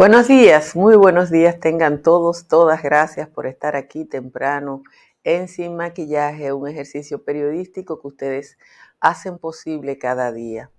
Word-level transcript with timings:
Buenos 0.00 0.28
días, 0.28 0.76
muy 0.76 0.96
buenos 0.96 1.30
días 1.30 1.60
tengan 1.60 2.00
todos, 2.00 2.48
todas. 2.48 2.82
Gracias 2.82 3.28
por 3.28 3.46
estar 3.46 3.76
aquí 3.76 4.06
temprano 4.06 4.82
en 5.24 5.46
Sin 5.46 5.76
Maquillaje, 5.76 6.54
un 6.54 6.66
ejercicio 6.66 7.22
periodístico 7.22 8.00
que 8.00 8.08
ustedes 8.08 8.56
hacen 8.98 9.36
posible 9.36 9.98
cada 9.98 10.32
día. 10.32 10.70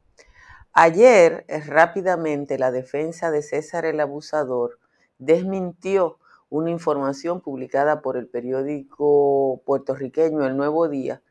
Ayer, 0.73 1.45
eh, 1.49 1.59
rápidamente, 1.59 2.57
la 2.57 2.71
defensa 2.71 3.29
de 3.29 3.43
César 3.43 3.85
el 3.85 3.99
Abusador 3.99 4.79
desmintió 5.19 6.17
una 6.49 6.71
información 6.71 7.41
publicada 7.41 8.01
por 8.01 8.17
el 8.17 8.27
periódico 8.27 9.61
puertorriqueño 9.67 10.47
El 10.47 10.57
Nuevo 10.57 10.89
Día, 10.89 11.21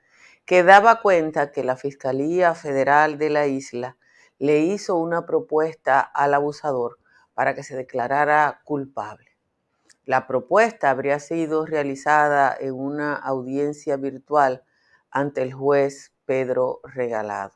que 0.45 0.62
daba 0.62 1.00
cuenta 1.02 1.50
que 1.50 1.65
la 1.65 1.76
Fiscalía 1.76 2.54
Federal 2.54 3.18
de 3.18 3.30
la 3.30 3.48
isla 3.48 3.96
le 4.38 4.60
hizo 4.60 4.95
una 4.95 5.26
propuesta 5.26 5.98
al 6.00 6.34
abusador 6.34 6.99
para 7.41 7.55
que 7.55 7.63
se 7.63 7.74
declarara 7.74 8.60
culpable. 8.65 9.30
La 10.05 10.27
propuesta 10.27 10.91
habría 10.91 11.19
sido 11.21 11.65
realizada 11.65 12.55
en 12.60 12.74
una 12.74 13.15
audiencia 13.15 13.96
virtual 13.96 14.63
ante 15.10 15.41
el 15.41 15.55
juez 15.55 16.13
Pedro 16.27 16.80
Regalado. 16.85 17.55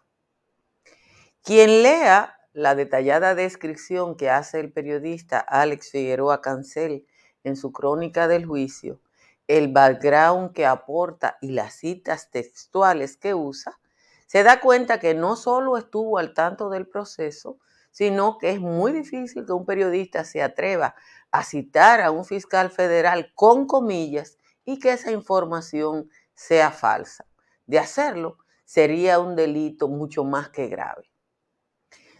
Quien 1.42 1.82
lea 1.82 2.34
la 2.54 2.74
detallada 2.74 3.34
descripción 3.34 4.16
que 4.16 4.30
hace 4.30 4.58
el 4.58 4.72
periodista 4.72 5.38
Alex 5.38 5.90
Figueroa 5.90 6.40
Cancel 6.40 7.06
en 7.42 7.54
su 7.54 7.70
crónica 7.70 8.26
del 8.26 8.46
juicio, 8.46 9.02
el 9.48 9.70
background 9.70 10.54
que 10.54 10.64
aporta 10.64 11.36
y 11.42 11.50
las 11.50 11.74
citas 11.74 12.30
textuales 12.30 13.18
que 13.18 13.34
usa, 13.34 13.78
se 14.24 14.44
da 14.44 14.60
cuenta 14.60 14.98
que 14.98 15.12
no 15.12 15.36
solo 15.36 15.76
estuvo 15.76 16.16
al 16.16 16.32
tanto 16.32 16.70
del 16.70 16.86
proceso, 16.88 17.58
sino 17.94 18.38
que 18.38 18.50
es 18.50 18.60
muy 18.60 18.90
difícil 18.90 19.46
que 19.46 19.52
un 19.52 19.64
periodista 19.64 20.24
se 20.24 20.42
atreva 20.42 20.96
a 21.30 21.44
citar 21.44 22.00
a 22.00 22.10
un 22.10 22.24
fiscal 22.24 22.70
federal 22.70 23.30
con 23.36 23.68
comillas 23.68 24.36
y 24.64 24.80
que 24.80 24.90
esa 24.90 25.12
información 25.12 26.10
sea 26.34 26.72
falsa. 26.72 27.24
De 27.66 27.78
hacerlo, 27.78 28.38
sería 28.64 29.20
un 29.20 29.36
delito 29.36 29.86
mucho 29.86 30.24
más 30.24 30.48
que 30.48 30.66
grave. 30.66 31.08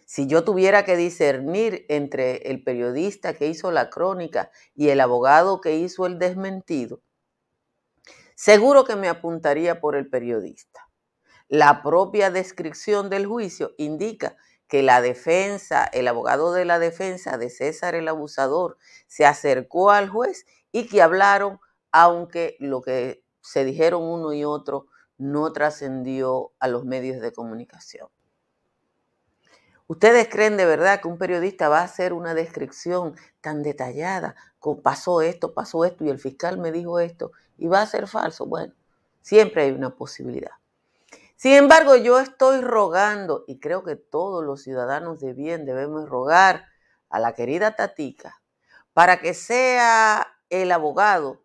Si 0.06 0.28
yo 0.28 0.44
tuviera 0.44 0.84
que 0.84 0.96
discernir 0.96 1.86
entre 1.88 2.36
el 2.52 2.62
periodista 2.62 3.34
que 3.34 3.48
hizo 3.48 3.72
la 3.72 3.90
crónica 3.90 4.52
y 4.76 4.90
el 4.90 5.00
abogado 5.00 5.60
que 5.60 5.74
hizo 5.74 6.06
el 6.06 6.20
desmentido, 6.20 7.02
seguro 8.36 8.84
que 8.84 8.94
me 8.94 9.08
apuntaría 9.08 9.80
por 9.80 9.96
el 9.96 10.08
periodista. 10.08 10.88
La 11.48 11.82
propia 11.82 12.30
descripción 12.30 13.10
del 13.10 13.26
juicio 13.26 13.74
indica 13.76 14.36
que 14.68 14.82
la 14.82 15.00
defensa, 15.00 15.84
el 15.84 16.08
abogado 16.08 16.52
de 16.52 16.64
la 16.64 16.78
defensa 16.78 17.38
de 17.38 17.50
César 17.50 17.94
el 17.94 18.08
abusador, 18.08 18.78
se 19.06 19.26
acercó 19.26 19.90
al 19.90 20.08
juez 20.08 20.46
y 20.72 20.88
que 20.88 21.02
hablaron, 21.02 21.60
aunque 21.92 22.56
lo 22.60 22.82
que 22.82 23.22
se 23.40 23.64
dijeron 23.64 24.02
uno 24.02 24.32
y 24.32 24.44
otro 24.44 24.86
no 25.18 25.52
trascendió 25.52 26.52
a 26.58 26.68
los 26.68 26.84
medios 26.84 27.20
de 27.20 27.32
comunicación. 27.32 28.08
¿Ustedes 29.86 30.28
creen 30.30 30.56
de 30.56 30.64
verdad 30.64 31.00
que 31.00 31.08
un 31.08 31.18
periodista 31.18 31.68
va 31.68 31.80
a 31.80 31.84
hacer 31.84 32.14
una 32.14 32.32
descripción 32.32 33.14
tan 33.42 33.62
detallada? 33.62 34.34
Pasó 34.82 35.20
esto, 35.20 35.52
pasó 35.52 35.84
esto 35.84 36.04
y 36.04 36.08
el 36.08 36.18
fiscal 36.18 36.58
me 36.58 36.72
dijo 36.72 36.98
esto 37.00 37.32
y 37.58 37.66
va 37.66 37.82
a 37.82 37.86
ser 37.86 38.08
falso. 38.08 38.46
Bueno, 38.46 38.72
siempre 39.20 39.64
hay 39.64 39.72
una 39.72 39.94
posibilidad. 39.94 40.52
Sin 41.44 41.52
embargo, 41.52 41.94
yo 41.94 42.20
estoy 42.20 42.62
rogando, 42.62 43.44
y 43.46 43.60
creo 43.60 43.84
que 43.84 43.96
todos 43.96 44.42
los 44.42 44.62
ciudadanos 44.62 45.20
de 45.20 45.34
bien 45.34 45.66
debemos 45.66 46.08
rogar 46.08 46.64
a 47.10 47.20
la 47.20 47.34
querida 47.34 47.76
Tatica, 47.76 48.40
para 48.94 49.20
que 49.20 49.34
sea 49.34 50.26
el 50.48 50.72
abogado 50.72 51.44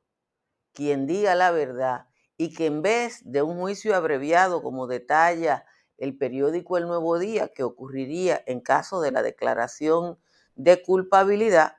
quien 0.71 1.05
diga 1.05 1.35
la 1.35 1.51
verdad 1.51 2.07
y 2.37 2.53
que 2.53 2.67
en 2.67 2.81
vez 2.81 3.19
de 3.25 3.41
un 3.41 3.59
juicio 3.59 3.93
abreviado 3.93 4.63
como 4.63 4.87
detalla 4.87 5.65
el 5.97 6.17
periódico 6.17 6.77
El 6.77 6.87
Nuevo 6.87 7.19
Día 7.19 7.49
que 7.49 7.63
ocurriría 7.63 8.41
en 8.45 8.61
caso 8.61 9.01
de 9.01 9.11
la 9.11 9.21
declaración 9.21 10.17
de 10.55 10.81
culpabilidad, 10.81 11.75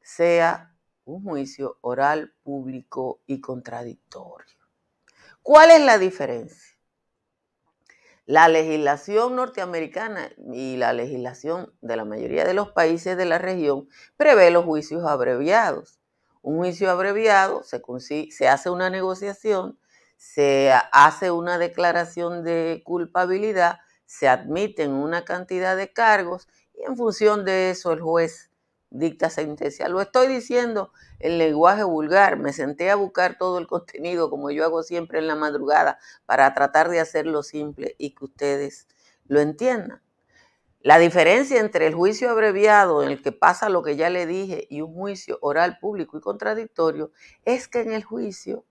sea 0.00 0.76
un 1.04 1.24
juicio 1.24 1.76
oral, 1.80 2.36
público 2.44 3.20
y 3.26 3.40
contradictorio. 3.40 4.60
¿Cuál 5.42 5.72
es 5.72 5.80
la 5.80 5.98
diferencia? 5.98 6.71
La 8.26 8.46
legislación 8.46 9.34
norteamericana 9.34 10.30
y 10.52 10.76
la 10.76 10.92
legislación 10.92 11.72
de 11.80 11.96
la 11.96 12.04
mayoría 12.04 12.44
de 12.44 12.54
los 12.54 12.70
países 12.70 13.16
de 13.16 13.24
la 13.24 13.38
región 13.38 13.88
prevé 14.16 14.52
los 14.52 14.64
juicios 14.64 15.04
abreviados. 15.04 15.98
Un 16.40 16.58
juicio 16.58 16.88
abreviado 16.88 17.64
se, 17.64 17.82
se 18.30 18.48
hace 18.48 18.70
una 18.70 18.90
negociación, 18.90 19.76
se 20.16 20.72
hace 20.92 21.32
una 21.32 21.58
declaración 21.58 22.44
de 22.44 22.82
culpabilidad, 22.84 23.80
se 24.06 24.28
admiten 24.28 24.92
una 24.92 25.24
cantidad 25.24 25.76
de 25.76 25.92
cargos 25.92 26.46
y 26.74 26.84
en 26.84 26.96
función 26.96 27.44
de 27.44 27.70
eso 27.70 27.92
el 27.92 28.02
juez 28.02 28.51
dicta 28.92 29.30
sentencia. 29.30 29.88
Lo 29.88 30.00
estoy 30.00 30.28
diciendo 30.28 30.92
en 31.18 31.38
lenguaje 31.38 31.82
vulgar. 31.82 32.38
Me 32.38 32.52
senté 32.52 32.90
a 32.90 32.96
buscar 32.96 33.38
todo 33.38 33.58
el 33.58 33.66
contenido 33.66 34.30
como 34.30 34.50
yo 34.50 34.64
hago 34.64 34.82
siempre 34.82 35.18
en 35.18 35.26
la 35.26 35.34
madrugada 35.34 35.98
para 36.26 36.52
tratar 36.54 36.88
de 36.90 37.00
hacerlo 37.00 37.42
simple 37.42 37.96
y 37.98 38.14
que 38.14 38.24
ustedes 38.24 38.86
lo 39.26 39.40
entiendan. 39.40 40.02
La 40.80 40.98
diferencia 40.98 41.60
entre 41.60 41.86
el 41.86 41.94
juicio 41.94 42.28
abreviado 42.28 43.02
en 43.02 43.10
el 43.10 43.22
que 43.22 43.32
pasa 43.32 43.68
lo 43.68 43.82
que 43.82 43.96
ya 43.96 44.10
le 44.10 44.26
dije 44.26 44.66
y 44.68 44.80
un 44.80 44.94
juicio 44.94 45.38
oral 45.40 45.78
público 45.78 46.18
y 46.18 46.20
contradictorio 46.20 47.12
es 47.44 47.68
que 47.68 47.80
en 47.80 47.92
el 47.92 48.02
juicio 48.02 48.64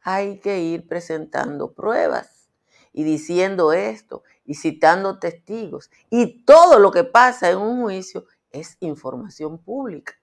hay 0.00 0.40
que 0.40 0.60
ir 0.60 0.88
presentando 0.88 1.72
pruebas 1.72 2.48
y 2.92 3.04
diciendo 3.04 3.72
esto 3.72 4.22
y 4.44 4.54
citando 4.54 5.18
testigos. 5.18 5.90
Y 6.10 6.44
todo 6.44 6.78
lo 6.78 6.90
que 6.90 7.04
pasa 7.04 7.50
en 7.50 7.58
un 7.58 7.82
juicio 7.82 8.26
es 8.52 8.76
información 8.80 9.58
pública. 9.58 10.14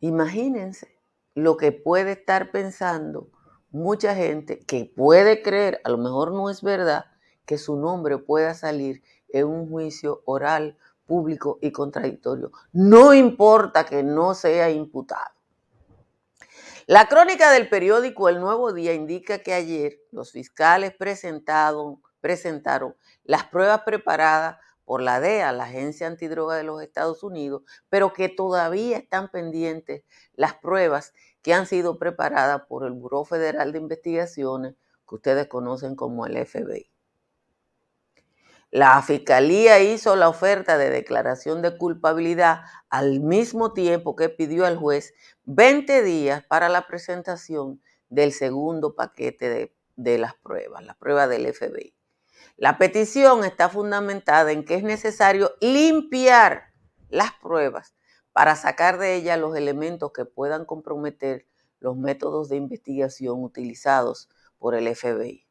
Imagínense 0.00 0.96
lo 1.34 1.56
que 1.56 1.72
puede 1.72 2.12
estar 2.12 2.50
pensando 2.52 3.30
mucha 3.70 4.14
gente 4.14 4.60
que 4.60 4.84
puede 4.84 5.42
creer, 5.42 5.80
a 5.84 5.90
lo 5.90 5.98
mejor 5.98 6.32
no 6.32 6.50
es 6.50 6.62
verdad, 6.62 7.06
que 7.44 7.58
su 7.58 7.76
nombre 7.76 8.18
pueda 8.18 8.54
salir 8.54 9.02
en 9.30 9.46
un 9.46 9.68
juicio 9.68 10.22
oral, 10.24 10.76
público 11.06 11.58
y 11.62 11.72
contradictorio. 11.72 12.52
No 12.72 13.14
importa 13.14 13.86
que 13.86 14.02
no 14.02 14.34
sea 14.34 14.70
imputado. 14.70 15.30
La 16.86 17.06
crónica 17.06 17.50
del 17.50 17.68
periódico 17.68 18.28
El 18.28 18.40
Nuevo 18.40 18.72
Día 18.72 18.92
indica 18.94 19.38
que 19.38 19.54
ayer 19.54 19.98
los 20.10 20.32
fiscales 20.32 20.92
presentaron, 20.94 22.02
presentaron 22.20 22.94
las 23.24 23.44
pruebas 23.44 23.82
preparadas 23.82 24.58
por 24.88 25.02
la 25.02 25.20
DEA, 25.20 25.52
la 25.52 25.64
Agencia 25.64 26.06
Antidroga 26.06 26.56
de 26.56 26.62
los 26.62 26.80
Estados 26.80 27.22
Unidos, 27.22 27.60
pero 27.90 28.14
que 28.14 28.30
todavía 28.30 28.96
están 28.96 29.30
pendientes 29.30 30.02
las 30.32 30.54
pruebas 30.54 31.12
que 31.42 31.52
han 31.52 31.66
sido 31.66 31.98
preparadas 31.98 32.62
por 32.66 32.86
el 32.86 32.92
Buró 32.92 33.26
Federal 33.26 33.72
de 33.72 33.80
Investigaciones, 33.80 34.76
que 35.06 35.14
ustedes 35.14 35.46
conocen 35.46 35.94
como 35.94 36.24
el 36.24 36.38
FBI. 36.46 36.90
La 38.70 39.02
Fiscalía 39.02 39.78
hizo 39.78 40.16
la 40.16 40.30
oferta 40.30 40.78
de 40.78 40.88
declaración 40.88 41.60
de 41.60 41.76
culpabilidad 41.76 42.62
al 42.88 43.20
mismo 43.20 43.74
tiempo 43.74 44.16
que 44.16 44.30
pidió 44.30 44.64
al 44.64 44.78
juez 44.78 45.12
20 45.44 46.02
días 46.02 46.46
para 46.46 46.70
la 46.70 46.86
presentación 46.86 47.82
del 48.08 48.32
segundo 48.32 48.94
paquete 48.94 49.50
de, 49.50 49.76
de 49.96 50.16
las 50.16 50.34
pruebas, 50.36 50.82
la 50.82 50.94
prueba 50.94 51.28
del 51.28 51.52
FBI. 51.52 51.97
La 52.58 52.76
petición 52.76 53.44
está 53.44 53.68
fundamentada 53.68 54.50
en 54.50 54.64
que 54.64 54.74
es 54.74 54.82
necesario 54.82 55.52
limpiar 55.60 56.72
las 57.08 57.30
pruebas 57.40 57.94
para 58.32 58.56
sacar 58.56 58.98
de 58.98 59.14
ellas 59.14 59.38
los 59.38 59.54
elementos 59.54 60.10
que 60.12 60.24
puedan 60.24 60.64
comprometer 60.64 61.46
los 61.78 61.96
métodos 61.96 62.48
de 62.48 62.56
investigación 62.56 63.44
utilizados 63.44 64.28
por 64.58 64.74
el 64.74 64.92
FBI. 64.92 65.46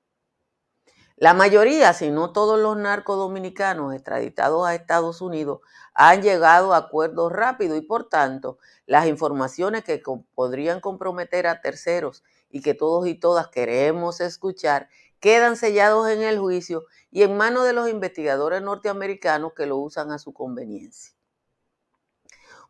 La 1.15 1.33
mayoría, 1.33 1.94
si 1.94 2.12
no 2.12 2.33
todos 2.33 2.59
los 2.59 2.75
narcos 2.75 3.15
dominicanos 3.15 3.94
extraditados 3.94 4.68
a 4.68 4.75
Estados 4.75 5.21
Unidos 5.21 5.62
han 5.94 6.21
llegado 6.21 6.74
a 6.74 6.77
acuerdos 6.77 7.31
rápidos 7.31 7.77
y 7.77 7.81
por 7.81 8.09
tanto 8.09 8.59
las 8.86 9.07
informaciones 9.07 9.86
que 9.86 10.04
podrían 10.36 10.81
comprometer 10.81 11.48
a 11.48 11.62
terceros 11.62 12.25
y 12.50 12.62
que 12.62 12.74
todos 12.74 13.07
y 13.07 13.15
todas 13.15 13.48
queremos 13.48 14.19
escuchar 14.19 14.89
quedan 15.19 15.55
sellados 15.55 16.09
en 16.09 16.21
el 16.21 16.39
juicio 16.39 16.85
y 17.11 17.23
en 17.23 17.37
manos 17.37 17.65
de 17.65 17.73
los 17.73 17.89
investigadores 17.89 18.61
norteamericanos 18.61 19.53
que 19.53 19.65
lo 19.65 19.77
usan 19.77 20.11
a 20.11 20.19
su 20.19 20.33
conveniencia. 20.33 21.13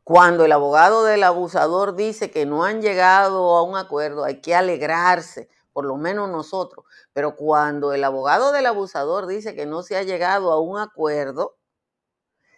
Cuando 0.03 0.45
el 0.45 0.53
abogado 0.53 1.03
del 1.03 1.23
abusador 1.23 1.95
dice 1.95 2.31
que 2.31 2.45
no 2.45 2.63
han 2.63 2.81
llegado 2.81 3.57
a 3.57 3.63
un 3.63 3.75
acuerdo, 3.75 4.23
hay 4.23 4.39
que 4.39 4.55
alegrarse, 4.55 5.49
por 5.73 5.83
lo 5.83 5.97
menos 5.97 6.29
nosotros. 6.29 6.85
Pero 7.11 7.35
cuando 7.35 7.91
el 7.91 8.03
abogado 8.05 8.53
del 8.53 8.67
abusador 8.67 9.27
dice 9.27 9.53
que 9.53 9.65
no 9.65 9.83
se 9.83 9.97
ha 9.97 10.03
llegado 10.03 10.53
a 10.53 10.61
un 10.61 10.79
acuerdo, 10.79 11.57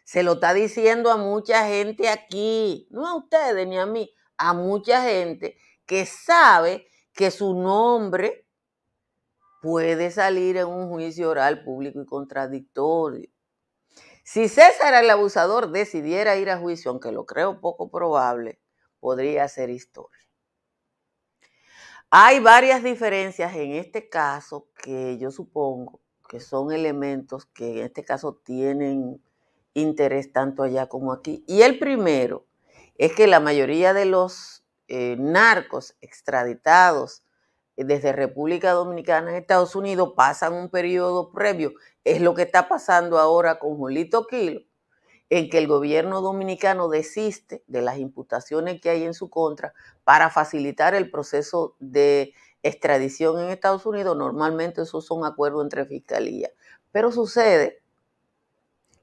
se 0.03 0.21
lo 0.21 0.33
está 0.33 0.53
diciendo 0.53 1.11
a 1.11 1.17
mucha 1.17 1.65
gente 1.67 2.07
aquí, 2.07 2.87
no 2.91 3.07
a 3.07 3.15
ustedes 3.15 3.67
ni 3.67 3.79
a 3.79 3.85
mí, 3.85 4.13
a 4.37 4.53
mucha 4.53 5.01
gente 5.01 5.57
que 5.87 6.05
sabe 6.05 6.87
que 7.13 7.31
su 7.31 7.55
nombre 7.55 8.47
puede 9.61 10.11
salir 10.11 10.57
en 10.57 10.67
un 10.67 10.89
juicio 10.89 11.29
oral 11.29 11.63
público 11.63 12.01
y 12.01 12.05
contradictorio. 12.05 13.29
Si 14.23 14.47
César 14.47 14.93
el 14.93 15.09
abusador 15.09 15.71
decidiera 15.71 16.35
ir 16.37 16.49
a 16.49 16.59
juicio, 16.59 16.91
aunque 16.91 17.11
lo 17.11 17.25
creo 17.25 17.59
poco 17.59 17.89
probable, 17.89 18.59
podría 18.99 19.47
ser 19.47 19.69
historia. 19.69 20.19
Hay 22.11 22.39
varias 22.39 22.83
diferencias 22.83 23.55
en 23.55 23.73
este 23.73 24.09
caso 24.09 24.67
que 24.83 25.17
yo 25.17 25.31
supongo 25.31 25.99
que 26.27 26.39
son 26.39 26.71
elementos 26.71 27.45
que 27.47 27.79
en 27.79 27.85
este 27.85 28.05
caso 28.05 28.35
tienen 28.43 29.21
interés 29.73 30.31
tanto 30.31 30.63
allá 30.63 30.87
como 30.87 31.11
aquí. 31.11 31.43
Y 31.47 31.63
el 31.63 31.79
primero 31.79 32.45
es 32.95 33.13
que 33.13 33.27
la 33.27 33.39
mayoría 33.39 33.93
de 33.93 34.05
los 34.05 34.63
eh, 34.87 35.15
narcos 35.19 35.95
extraditados 36.01 37.23
desde 37.85 38.11
República 38.11 38.71
Dominicana 38.71 39.31
a 39.31 39.37
Estados 39.37 39.75
Unidos 39.75 40.13
pasan 40.15 40.53
un 40.53 40.69
periodo 40.69 41.31
previo. 41.31 41.73
Es 42.03 42.21
lo 42.21 42.33
que 42.33 42.41
está 42.41 42.67
pasando 42.67 43.19
ahora 43.19 43.59
con 43.59 43.77
Julito 43.77 44.27
Quilo, 44.27 44.61
en 45.29 45.49
que 45.49 45.59
el 45.59 45.67
gobierno 45.67 46.21
dominicano 46.21 46.89
desiste 46.89 47.63
de 47.67 47.81
las 47.81 47.97
imputaciones 47.97 48.81
que 48.81 48.89
hay 48.89 49.03
en 49.03 49.13
su 49.13 49.29
contra 49.29 49.73
para 50.03 50.29
facilitar 50.29 50.93
el 50.93 51.09
proceso 51.09 51.75
de 51.79 52.33
extradición 52.63 53.39
en 53.39 53.49
Estados 53.49 53.85
Unidos. 53.85 54.17
Normalmente 54.17 54.81
esos 54.81 55.05
son 55.05 55.23
acuerdos 55.23 55.63
entre 55.63 55.85
fiscalía. 55.85 56.49
Pero 56.91 57.11
sucede 57.11 57.81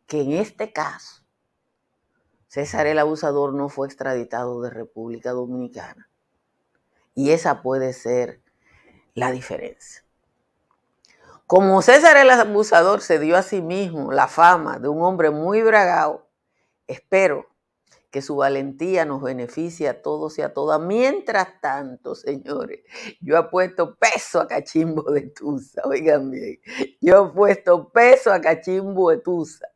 que 0.07 0.21
en 0.21 0.33
este 0.33 0.73
caso, 0.73 1.23
César 2.49 2.87
el 2.87 2.99
Abusador 2.99 3.55
no 3.55 3.69
fue 3.69 3.87
extraditado 3.87 4.61
de 4.63 4.71
República 4.71 5.33
Dominicana. 5.33 6.09
Y 7.15 7.31
esa 7.31 7.63
puede 7.63 7.93
ser 7.93 8.43
la 9.17 9.33
diferencia. 9.33 10.05
Como 11.47 11.81
César 11.81 12.17
el 12.19 12.31
abusador 12.31 13.01
se 13.01 13.19
dio 13.19 13.37
a 13.37 13.43
sí 13.43 13.63
mismo 13.63 14.13
la 14.13 14.29
fama 14.29 14.79
de 14.79 14.89
un 14.89 15.03
hombre 15.03 15.31
muy 15.31 15.63
bragado, 15.63 16.29
espero 16.87 17.47
que 18.11 18.21
su 18.21 18.37
valentía 18.37 19.05
nos 19.05 19.23
beneficie 19.23 19.89
a 19.89 20.03
todos 20.03 20.39
y 20.39 20.43
a 20.43 20.53
todas. 20.53 20.81
Mientras 20.81 21.61
tanto, 21.61 22.15
señores, 22.15 22.81
yo 23.21 23.39
he 23.39 23.43
puesto 23.45 23.97
peso 23.97 24.41
a 24.41 24.47
Cachimbo 24.47 25.11
de 25.11 25.23
Tusa, 25.23 25.83
oigan 25.85 26.31
bien, 26.31 26.61
yo 27.01 27.27
he 27.27 27.35
puesto 27.35 27.91
peso 27.91 28.33
a 28.33 28.41
Cachimbo 28.41 29.11
de 29.11 29.19
Tusa, 29.19 29.69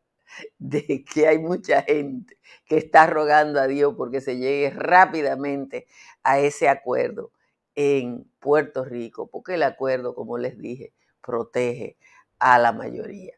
de 0.58 1.02
que 1.04 1.26
hay 1.26 1.38
mucha 1.38 1.82
gente 1.82 2.38
que 2.66 2.76
está 2.76 3.06
rogando 3.06 3.58
a 3.58 3.66
Dios 3.66 3.94
porque 3.96 4.20
se 4.20 4.37
llegue 4.37 4.70
rápidamente 4.70 5.87
a 6.22 6.40
ese 6.40 6.69
acuerdo 6.69 7.32
en 7.80 8.30
Puerto 8.40 8.84
Rico, 8.84 9.28
porque 9.28 9.54
el 9.54 9.62
acuerdo, 9.62 10.14
como 10.14 10.38
les 10.38 10.58
dije, 10.58 10.92
protege 11.22 11.96
a 12.38 12.58
la 12.58 12.72
mayoría. 12.72 13.34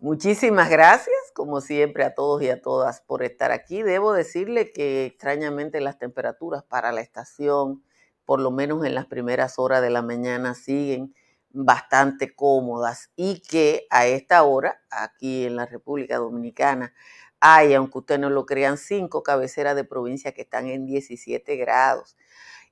Muchísimas 0.00 0.68
gracias, 0.68 1.16
como 1.32 1.60
siempre, 1.60 2.04
a 2.04 2.14
todos 2.14 2.42
y 2.42 2.50
a 2.50 2.60
todas 2.60 3.00
por 3.00 3.22
estar 3.22 3.52
aquí. 3.52 3.82
Debo 3.82 4.12
decirle 4.12 4.72
que 4.72 5.06
extrañamente 5.06 5.80
las 5.80 5.98
temperaturas 5.98 6.64
para 6.64 6.92
la 6.92 7.00
estación, 7.00 7.82
por 8.24 8.40
lo 8.40 8.50
menos 8.50 8.84
en 8.84 8.94
las 8.94 9.06
primeras 9.06 9.58
horas 9.58 9.80
de 9.80 9.90
la 9.90 10.02
mañana, 10.02 10.54
siguen 10.54 11.14
bastante 11.50 12.34
cómodas 12.34 13.10
y 13.14 13.42
que 13.42 13.86
a 13.90 14.06
esta 14.06 14.42
hora, 14.42 14.80
aquí 14.90 15.44
en 15.44 15.56
la 15.56 15.66
República 15.66 16.16
Dominicana, 16.16 16.92
hay, 17.40 17.74
aunque 17.74 17.98
ustedes 17.98 18.20
no 18.20 18.30
lo 18.30 18.46
crean, 18.46 18.78
cinco 18.78 19.22
cabeceras 19.22 19.76
de 19.76 19.84
provincia 19.84 20.32
que 20.32 20.42
están 20.42 20.68
en 20.68 20.86
17 20.86 21.56
grados. 21.56 22.16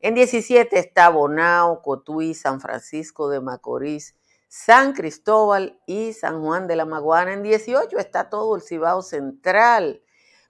En 0.03 0.15
17 0.15 0.79
está 0.79 1.11
Bonao, 1.11 1.83
Cotuí, 1.83 2.33
San 2.33 2.63
Francisco 2.63 3.29
de 3.29 3.43
Macorís, 3.43 4.17
San 4.49 4.95
Cristóbal 4.95 5.79
y 5.85 6.15
San 6.15 6.41
Juan 6.41 6.67
de 6.67 6.75
la 6.77 6.87
Maguana. 6.87 7.35
En 7.35 7.43
18 7.43 7.99
está 7.99 8.31
todo 8.31 8.57
el 8.57 8.63
Cibao 8.63 9.03
Central, 9.03 10.03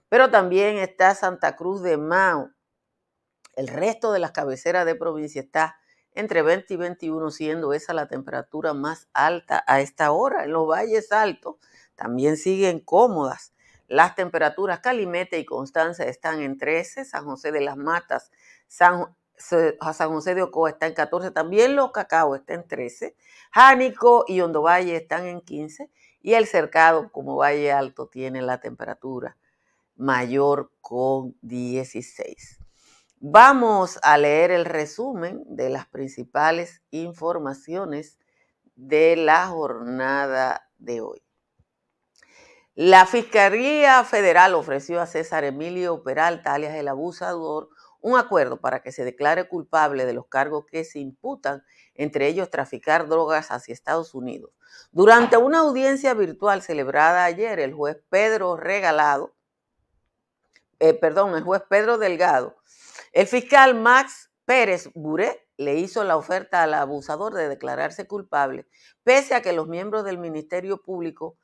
pero 0.07 0.31
también 0.31 0.77
está 0.77 1.15
Santa 1.15 1.57
Cruz 1.57 1.81
de 1.81 1.97
Mao. 1.97 2.51
El 3.57 3.67
resto 3.67 4.13
de 4.13 4.19
las 4.19 4.31
cabeceras 4.31 4.85
de 4.85 4.95
provincia 4.95 5.41
está 5.41 5.75
entre 6.13 6.43
20 6.43 6.73
y 6.73 6.77
21, 6.77 7.29
siendo 7.29 7.73
esa 7.73 7.93
la 7.93 8.07
temperatura 8.07 8.73
más 8.73 9.09
alta 9.13 9.65
a 9.67 9.81
esta 9.81 10.11
hora. 10.11 10.45
En 10.45 10.53
los 10.53 10.65
valles 10.65 11.11
altos 11.11 11.57
también 11.95 12.37
siguen 12.37 12.79
cómodas. 12.79 13.53
Las 13.87 14.15
temperaturas 14.15 14.79
Calimete 14.79 15.37
y 15.39 15.45
Constanza 15.45 16.05
están 16.05 16.41
en 16.41 16.57
13, 16.57 17.03
San 17.03 17.25
José 17.25 17.51
de 17.51 17.59
las 17.59 17.75
Matas, 17.75 18.31
San, 18.67 19.13
San 19.41 20.09
José 20.09 20.35
de 20.35 20.43
Ocoa 20.43 20.69
está 20.69 20.87
en 20.87 20.93
14, 20.93 21.31
también 21.31 21.75
Los 21.75 21.91
Cacao 21.91 22.35
está 22.35 22.53
en 22.53 22.67
13, 22.67 23.15
Jánico 23.51 24.25
y 24.27 24.41
Hondo 24.41 24.61
Valle 24.61 24.95
están 24.95 25.25
en 25.25 25.41
15 25.41 25.89
y 26.21 26.33
el 26.33 26.47
Cercado 26.47 27.11
como 27.11 27.37
Valle 27.37 27.71
Alto 27.71 28.07
tiene 28.07 28.41
la 28.41 28.59
temperatura 28.59 29.37
mayor 29.95 30.71
con 30.81 31.35
16. 31.41 32.59
Vamos 33.19 33.99
a 34.01 34.17
leer 34.17 34.51
el 34.51 34.65
resumen 34.65 35.43
de 35.45 35.69
las 35.69 35.85
principales 35.85 36.81
informaciones 36.89 38.17
de 38.75 39.15
la 39.15 39.47
jornada 39.47 40.67
de 40.79 41.01
hoy. 41.01 41.21
La 42.73 43.05
Fiscalía 43.05 44.03
Federal 44.05 44.55
ofreció 44.55 45.01
a 45.01 45.05
César 45.05 45.43
Emilio 45.43 46.01
Peralta, 46.01 46.53
alias 46.53 46.73
el 46.73 46.87
abusador, 46.87 47.69
un 48.01 48.17
acuerdo 48.17 48.59
para 48.59 48.81
que 48.81 48.91
se 48.91 49.05
declare 49.05 49.47
culpable 49.47 50.05
de 50.05 50.13
los 50.13 50.27
cargos 50.27 50.65
que 50.65 50.83
se 50.83 50.99
imputan, 50.99 51.63
entre 51.93 52.27
ellos 52.27 52.49
traficar 52.49 53.07
drogas 53.07 53.51
hacia 53.51 53.73
Estados 53.73 54.13
Unidos. 54.13 54.51
Durante 54.91 55.37
una 55.37 55.59
audiencia 55.59 56.13
virtual 56.13 56.61
celebrada 56.61 57.23
ayer, 57.23 57.59
el 57.59 57.73
juez 57.73 57.97
Pedro 58.09 58.57
Regalado, 58.57 59.33
eh, 60.79 60.93
perdón, 60.93 61.35
el 61.35 61.43
juez 61.43 61.61
Pedro 61.69 61.97
Delgado, 61.97 62.57
el 63.13 63.27
fiscal 63.27 63.75
Max 63.75 64.31
Pérez 64.45 64.89
Buré 64.95 65.47
le 65.57 65.75
hizo 65.75 66.03
la 66.03 66.17
oferta 66.17 66.63
al 66.63 66.73
abusador 66.73 67.33
de 67.33 67.47
declararse 67.47 68.07
culpable, 68.07 68.67
pese 69.03 69.35
a 69.35 69.41
que 69.41 69.53
los 69.53 69.67
miembros 69.67 70.03
del 70.03 70.17
Ministerio 70.17 70.81
Público 70.81 71.37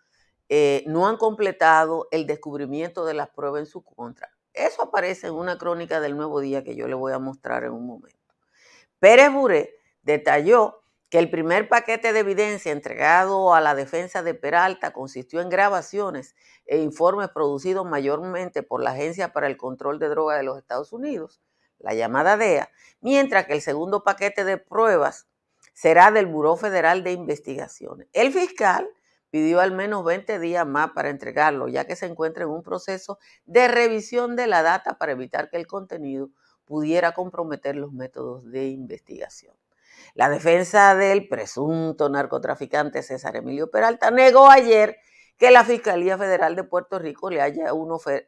eh, 0.49 0.83
no 0.87 1.07
han 1.07 1.17
completado 1.17 2.07
el 2.11 2.25
descubrimiento 2.25 3.05
de 3.05 3.13
las 3.13 3.29
pruebas 3.29 3.59
en 3.59 3.65
su 3.65 3.83
contra. 3.83 4.36
Eso 4.57 4.83
aparece 4.83 5.27
en 5.27 5.33
una 5.33 5.57
crónica 5.57 5.99
del 5.99 6.17
Nuevo 6.17 6.39
Día 6.39 6.63
que 6.63 6.75
yo 6.75 6.87
le 6.87 6.95
voy 6.95 7.13
a 7.13 7.19
mostrar 7.19 7.63
en 7.63 7.71
un 7.71 7.85
momento. 7.85 8.17
Pérez 8.99 9.31
Buré 9.31 9.75
detalló 10.01 10.83
que 11.09 11.19
el 11.19 11.29
primer 11.29 11.69
paquete 11.69 12.11
de 12.11 12.19
evidencia 12.19 12.71
entregado 12.71 13.53
a 13.53 13.61
la 13.61 13.75
defensa 13.75 14.23
de 14.23 14.33
Peralta 14.33 14.91
consistió 14.91 15.41
en 15.41 15.49
grabaciones 15.49 16.35
e 16.65 16.79
informes 16.79 17.29
producidos 17.29 17.85
mayormente 17.85 18.63
por 18.63 18.81
la 18.81 18.91
Agencia 18.91 19.31
para 19.31 19.47
el 19.47 19.57
Control 19.57 19.99
de 19.99 20.09
Drogas 20.09 20.37
de 20.37 20.43
los 20.43 20.57
Estados 20.57 20.91
Unidos, 20.91 21.41
la 21.79 21.93
llamada 21.93 22.35
DEA, 22.35 22.71
mientras 22.99 23.45
que 23.45 23.53
el 23.53 23.61
segundo 23.61 24.03
paquete 24.03 24.43
de 24.43 24.57
pruebas 24.57 25.27
será 25.73 26.11
del 26.11 26.25
Buró 26.25 26.57
Federal 26.57 27.03
de 27.03 27.11
Investigaciones. 27.11 28.07
El 28.11 28.33
fiscal 28.33 28.89
pidió 29.29 29.59
al 29.59 29.71
menos 29.71 30.03
20 30.03 30.39
días 30.39 30.65
más 30.65 30.91
para 30.91 31.09
entregarlo, 31.09 31.67
ya 31.67 31.85
que 31.85 31.95
se 31.95 32.05
encuentra 32.05 32.43
en 32.43 32.49
un 32.49 32.63
proceso 32.63 33.19
de 33.45 33.67
revisión 33.67 34.35
de 34.35 34.47
la 34.47 34.63
data 34.63 34.97
para 34.97 35.11
evitar 35.11 35.49
que 35.49 35.57
el 35.57 35.67
contenido 35.67 36.29
pudiera 36.65 37.13
comprometer 37.13 37.75
los 37.75 37.93
métodos 37.93 38.49
de 38.51 38.67
investigación. 38.67 39.55
La 40.13 40.29
defensa 40.29 40.95
del 40.95 41.27
presunto 41.27 42.09
narcotraficante 42.09 43.03
César 43.03 43.35
Emilio 43.35 43.69
Peralta 43.69 44.11
negó 44.11 44.49
ayer 44.49 44.97
que 45.37 45.51
la 45.51 45.63
Fiscalía 45.63 46.17
Federal 46.17 46.55
de 46.55 46.63
Puerto 46.63 46.97
Rico 46.99 47.29
le 47.29 47.41
haya, 47.41 47.71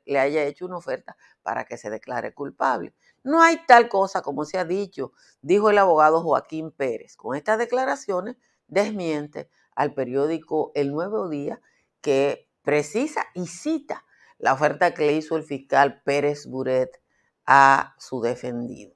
le 0.06 0.20
haya 0.20 0.44
hecho 0.44 0.66
una 0.66 0.78
oferta 0.78 1.18
para 1.42 1.66
que 1.66 1.78
se 1.78 1.90
declare 1.90 2.34
culpable. 2.34 2.94
No 3.24 3.42
hay 3.42 3.66
tal 3.66 3.90
cosa 3.90 4.22
como 4.22 4.46
se 4.46 4.58
ha 4.58 4.66
dicho, 4.66 5.12
dijo 5.42 5.70
el 5.70 5.80
abogado 5.80 6.22
Joaquín 6.22 6.72
Pérez. 6.72 7.16
Con 7.18 7.36
estas 7.36 7.58
declaraciones 7.58 8.38
desmiente 8.68 9.50
al 9.80 9.94
periódico 9.94 10.74
El 10.76 10.92
Nuevo 10.92 11.30
Día 11.30 11.62
que 12.02 12.50
precisa 12.64 13.24
y 13.34 13.48
cita 13.48 14.06
la 14.38 14.52
oferta 14.52 14.94
que 14.94 15.06
le 15.06 15.14
hizo 15.14 15.38
el 15.38 15.44
fiscal 15.44 16.02
Pérez 16.04 16.48
Buret 16.48 17.02
a 17.46 17.96
su 17.98 18.20
defendido. 18.20 18.94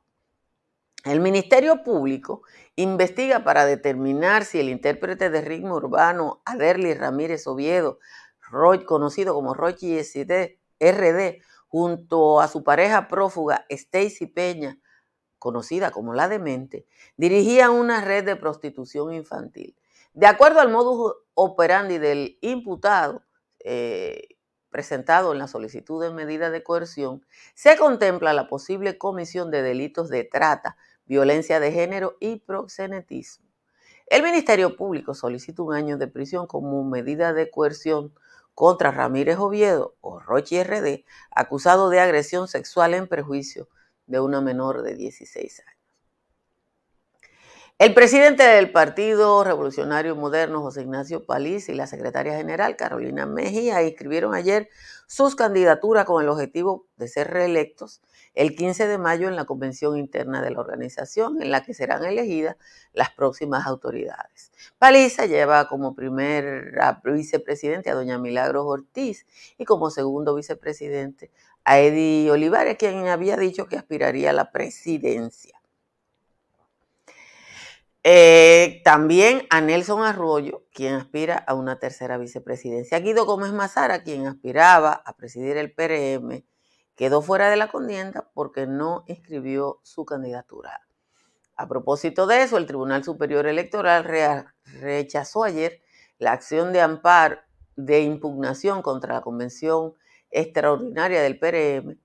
El 1.05 1.21
Ministerio 1.21 1.83
Público 1.83 2.41
investiga 2.75 3.45
para 3.45 3.65
determinar 3.65 4.43
si 4.43 4.59
el 4.59 4.67
intérprete 4.67 5.29
de 5.29 5.39
ritmo 5.39 5.75
urbano 5.75 6.41
Aderly 6.43 6.93
Ramírez 6.95 7.47
Oviedo, 7.47 7.99
conocido 8.85 9.33
como 9.33 9.53
Rochi 9.53 9.97
RD, 10.01 11.41
junto 11.69 12.41
a 12.41 12.49
su 12.49 12.61
pareja 12.61 13.07
prófuga 13.07 13.65
Stacy 13.69 14.27
Peña, 14.27 14.79
conocida 15.39 15.91
como 15.91 16.13
la 16.13 16.27
demente, 16.27 16.85
dirigía 17.15 17.69
una 17.69 18.01
red 18.01 18.25
de 18.25 18.35
prostitución 18.35 19.13
infantil. 19.13 19.77
De 20.13 20.27
acuerdo 20.27 20.59
al 20.59 20.69
modus 20.69 21.15
operandi 21.33 21.97
del 21.97 22.37
imputado, 22.41 23.23
eh, 23.63 24.27
presentado 24.69 25.33
en 25.33 25.39
la 25.39 25.47
solicitud 25.47 26.03
de 26.03 26.11
medida 26.11 26.51
de 26.51 26.63
coerción, 26.63 27.25
se 27.55 27.77
contempla 27.77 28.33
la 28.33 28.47
posible 28.47 28.99
comisión 28.99 29.49
de 29.49 29.63
delitos 29.63 30.09
de 30.09 30.23
trata, 30.23 30.77
violencia 31.05 31.59
de 31.59 31.71
género 31.71 32.15
y 32.19 32.37
proxenetismo. 32.37 33.47
El 34.05 34.21
Ministerio 34.21 34.75
Público 34.75 35.15
solicita 35.15 35.63
un 35.63 35.73
año 35.73 35.97
de 35.97 36.07
prisión 36.07 36.45
como 36.45 36.83
medida 36.83 37.33
de 37.33 37.49
coerción 37.49 38.13
contra 38.53 38.91
Ramírez 38.91 39.39
Oviedo 39.39 39.95
o 40.01 40.19
Rochi 40.19 40.61
RD, 40.61 41.05
acusado 41.31 41.89
de 41.89 41.99
agresión 41.99 42.47
sexual 42.47 42.93
en 42.93 43.07
perjuicio 43.07 43.67
de 44.05 44.19
una 44.19 44.41
menor 44.41 44.83
de 44.83 44.95
16 44.95 45.59
años. 45.61 45.82
El 47.79 47.95
presidente 47.95 48.43
del 48.43 48.71
Partido 48.71 49.43
Revolucionario 49.43 50.15
Moderno, 50.15 50.61
José 50.61 50.83
Ignacio 50.83 51.25
Paliz, 51.25 51.69
y 51.69 51.73
la 51.73 51.87
secretaria 51.87 52.37
general, 52.37 52.75
Carolina 52.75 53.25
Mejía, 53.25 53.81
inscribieron 53.81 54.35
ayer 54.35 54.69
sus 55.07 55.35
candidaturas 55.35 56.05
con 56.05 56.23
el 56.23 56.29
objetivo 56.29 56.85
de 56.97 57.07
ser 57.07 57.31
reelectos 57.31 58.01
el 58.35 58.55
15 58.55 58.87
de 58.87 58.97
mayo 58.99 59.27
en 59.27 59.35
la 59.35 59.45
convención 59.45 59.97
interna 59.97 60.41
de 60.43 60.51
la 60.51 60.59
organización, 60.59 61.41
en 61.41 61.49
la 61.49 61.63
que 61.63 61.73
serán 61.73 62.05
elegidas 62.05 62.57
las 62.93 63.09
próximas 63.09 63.65
autoridades. 63.65 64.51
Paliza 64.77 65.25
lleva 65.25 65.67
como 65.67 65.95
primer 65.95 66.75
vicepresidente 67.03 67.89
a 67.89 67.95
doña 67.95 68.19
Milagros 68.19 68.65
Ortiz 68.67 69.25
y 69.57 69.65
como 69.65 69.89
segundo 69.89 70.35
vicepresidente 70.35 71.31
a 71.63 71.79
Eddie 71.79 72.29
Olivares, 72.29 72.77
quien 72.77 73.07
había 73.07 73.35
dicho 73.35 73.65
que 73.65 73.77
aspiraría 73.77 74.29
a 74.29 74.33
la 74.33 74.51
presidencia. 74.51 75.62
Eh, 78.05 78.81
también 78.83 79.47
a 79.49 79.61
Nelson 79.61 80.03
Arroyo, 80.03 80.65
quien 80.73 80.95
aspira 80.95 81.37
a 81.37 81.53
una 81.53 81.79
tercera 81.79 82.17
vicepresidencia. 82.17 82.99
Guido 82.99 83.25
Gómez 83.25 83.53
Mazara, 83.53 84.03
quien 84.03 84.27
aspiraba 84.27 84.91
a 85.05 85.15
presidir 85.15 85.55
el 85.55 85.71
PRM, 85.71 86.43
quedó 86.95 87.21
fuera 87.21 87.49
de 87.49 87.55
la 87.55 87.69
contienda 87.69 88.29
porque 88.33 88.67
no 88.67 89.05
inscribió 89.07 89.79
su 89.83 90.03
candidatura. 90.03 90.81
A 91.55 91.67
propósito 91.69 92.27
de 92.27 92.43
eso, 92.43 92.57
el 92.57 92.65
Tribunal 92.65 93.05
Superior 93.05 93.47
Electoral 93.47 94.03
rechazó 94.65 95.45
ayer 95.45 95.81
la 96.17 96.33
acción 96.33 96.73
de 96.73 96.81
amparo 96.81 97.39
de 97.77 98.01
impugnación 98.01 98.81
contra 98.81 99.13
la 99.13 99.21
Convención 99.21 99.93
Extraordinaria 100.29 101.21
del 101.21 101.39
PRM 101.39 101.97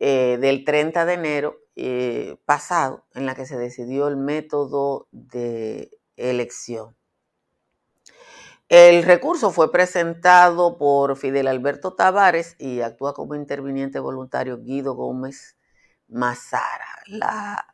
eh, 0.00 0.38
del 0.38 0.64
30 0.64 1.04
de 1.06 1.12
enero 1.14 1.61
eh, 1.76 2.36
pasado, 2.44 3.04
en 3.14 3.26
la 3.26 3.34
que 3.34 3.46
se 3.46 3.56
decidió 3.56 4.08
el 4.08 4.16
método 4.16 5.08
de 5.10 5.90
elección. 6.16 6.96
El 8.68 9.02
recurso 9.02 9.50
fue 9.50 9.70
presentado 9.70 10.78
por 10.78 11.16
Fidel 11.16 11.46
Alberto 11.46 11.92
Tavares 11.92 12.56
y 12.58 12.80
actúa 12.80 13.12
como 13.12 13.34
interviniente 13.34 13.98
voluntario 13.98 14.62
Guido 14.62 14.94
Gómez 14.94 15.58
Mazara. 16.08 17.66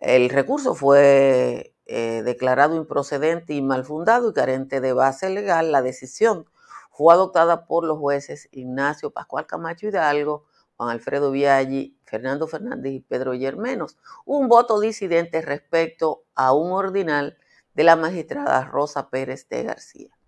el 0.00 0.30
recurso 0.30 0.74
fue 0.74 1.74
eh, 1.84 2.22
declarado 2.24 2.76
improcedente 2.76 3.52
y 3.52 3.60
mal 3.60 3.84
fundado 3.84 4.30
y 4.30 4.32
carente 4.32 4.80
de 4.80 4.94
base 4.94 5.28
legal. 5.28 5.70
La 5.70 5.82
decisión 5.82 6.46
fue 6.90 7.12
adoptada 7.12 7.66
por 7.66 7.84
los 7.84 7.98
jueces 7.98 8.48
Ignacio 8.52 9.10
Pascual 9.10 9.46
Camacho 9.46 9.88
Hidalgo, 9.88 10.46
Juan 10.82 10.90
Alfredo 10.90 11.30
Viaggi, 11.30 11.96
Fernando 12.04 12.48
Fernández 12.48 12.92
y 12.92 13.00
Pedro 13.00 13.34
Yermenos, 13.34 13.96
un 14.24 14.48
voto 14.48 14.80
disidente 14.80 15.40
respecto 15.40 16.24
a 16.34 16.52
un 16.52 16.72
ordinal 16.72 17.38
de 17.74 17.84
la 17.84 17.94
magistrada 17.94 18.64
Rosa 18.64 19.08
Pérez 19.08 19.48
de 19.48 19.62
García. 19.62 20.18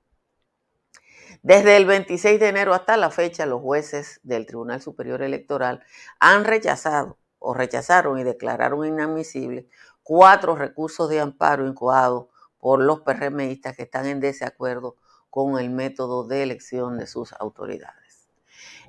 Desde 1.42 1.76
el 1.76 1.86
26 1.86 2.38
de 2.38 2.48
enero 2.48 2.72
hasta 2.72 2.96
la 2.96 3.10
fecha, 3.10 3.46
los 3.46 3.62
jueces 3.62 4.20
del 4.22 4.46
Tribunal 4.46 4.80
Superior 4.80 5.22
Electoral 5.22 5.82
han 6.20 6.44
rechazado 6.44 7.18
o 7.40 7.52
rechazaron 7.52 8.20
y 8.20 8.22
declararon 8.22 8.86
inadmisibles 8.86 9.66
cuatro 10.04 10.54
recursos 10.54 11.10
de 11.10 11.18
amparo 11.18 11.66
incoados 11.66 12.28
por 12.60 12.80
los 12.80 13.00
PRMistas 13.00 13.76
que 13.76 13.82
están 13.82 14.06
en 14.06 14.20
desacuerdo 14.20 14.94
con 15.30 15.58
el 15.58 15.70
método 15.70 16.24
de 16.24 16.44
elección 16.44 16.96
de 16.96 17.08
sus 17.08 17.32
autoridades. 17.32 18.03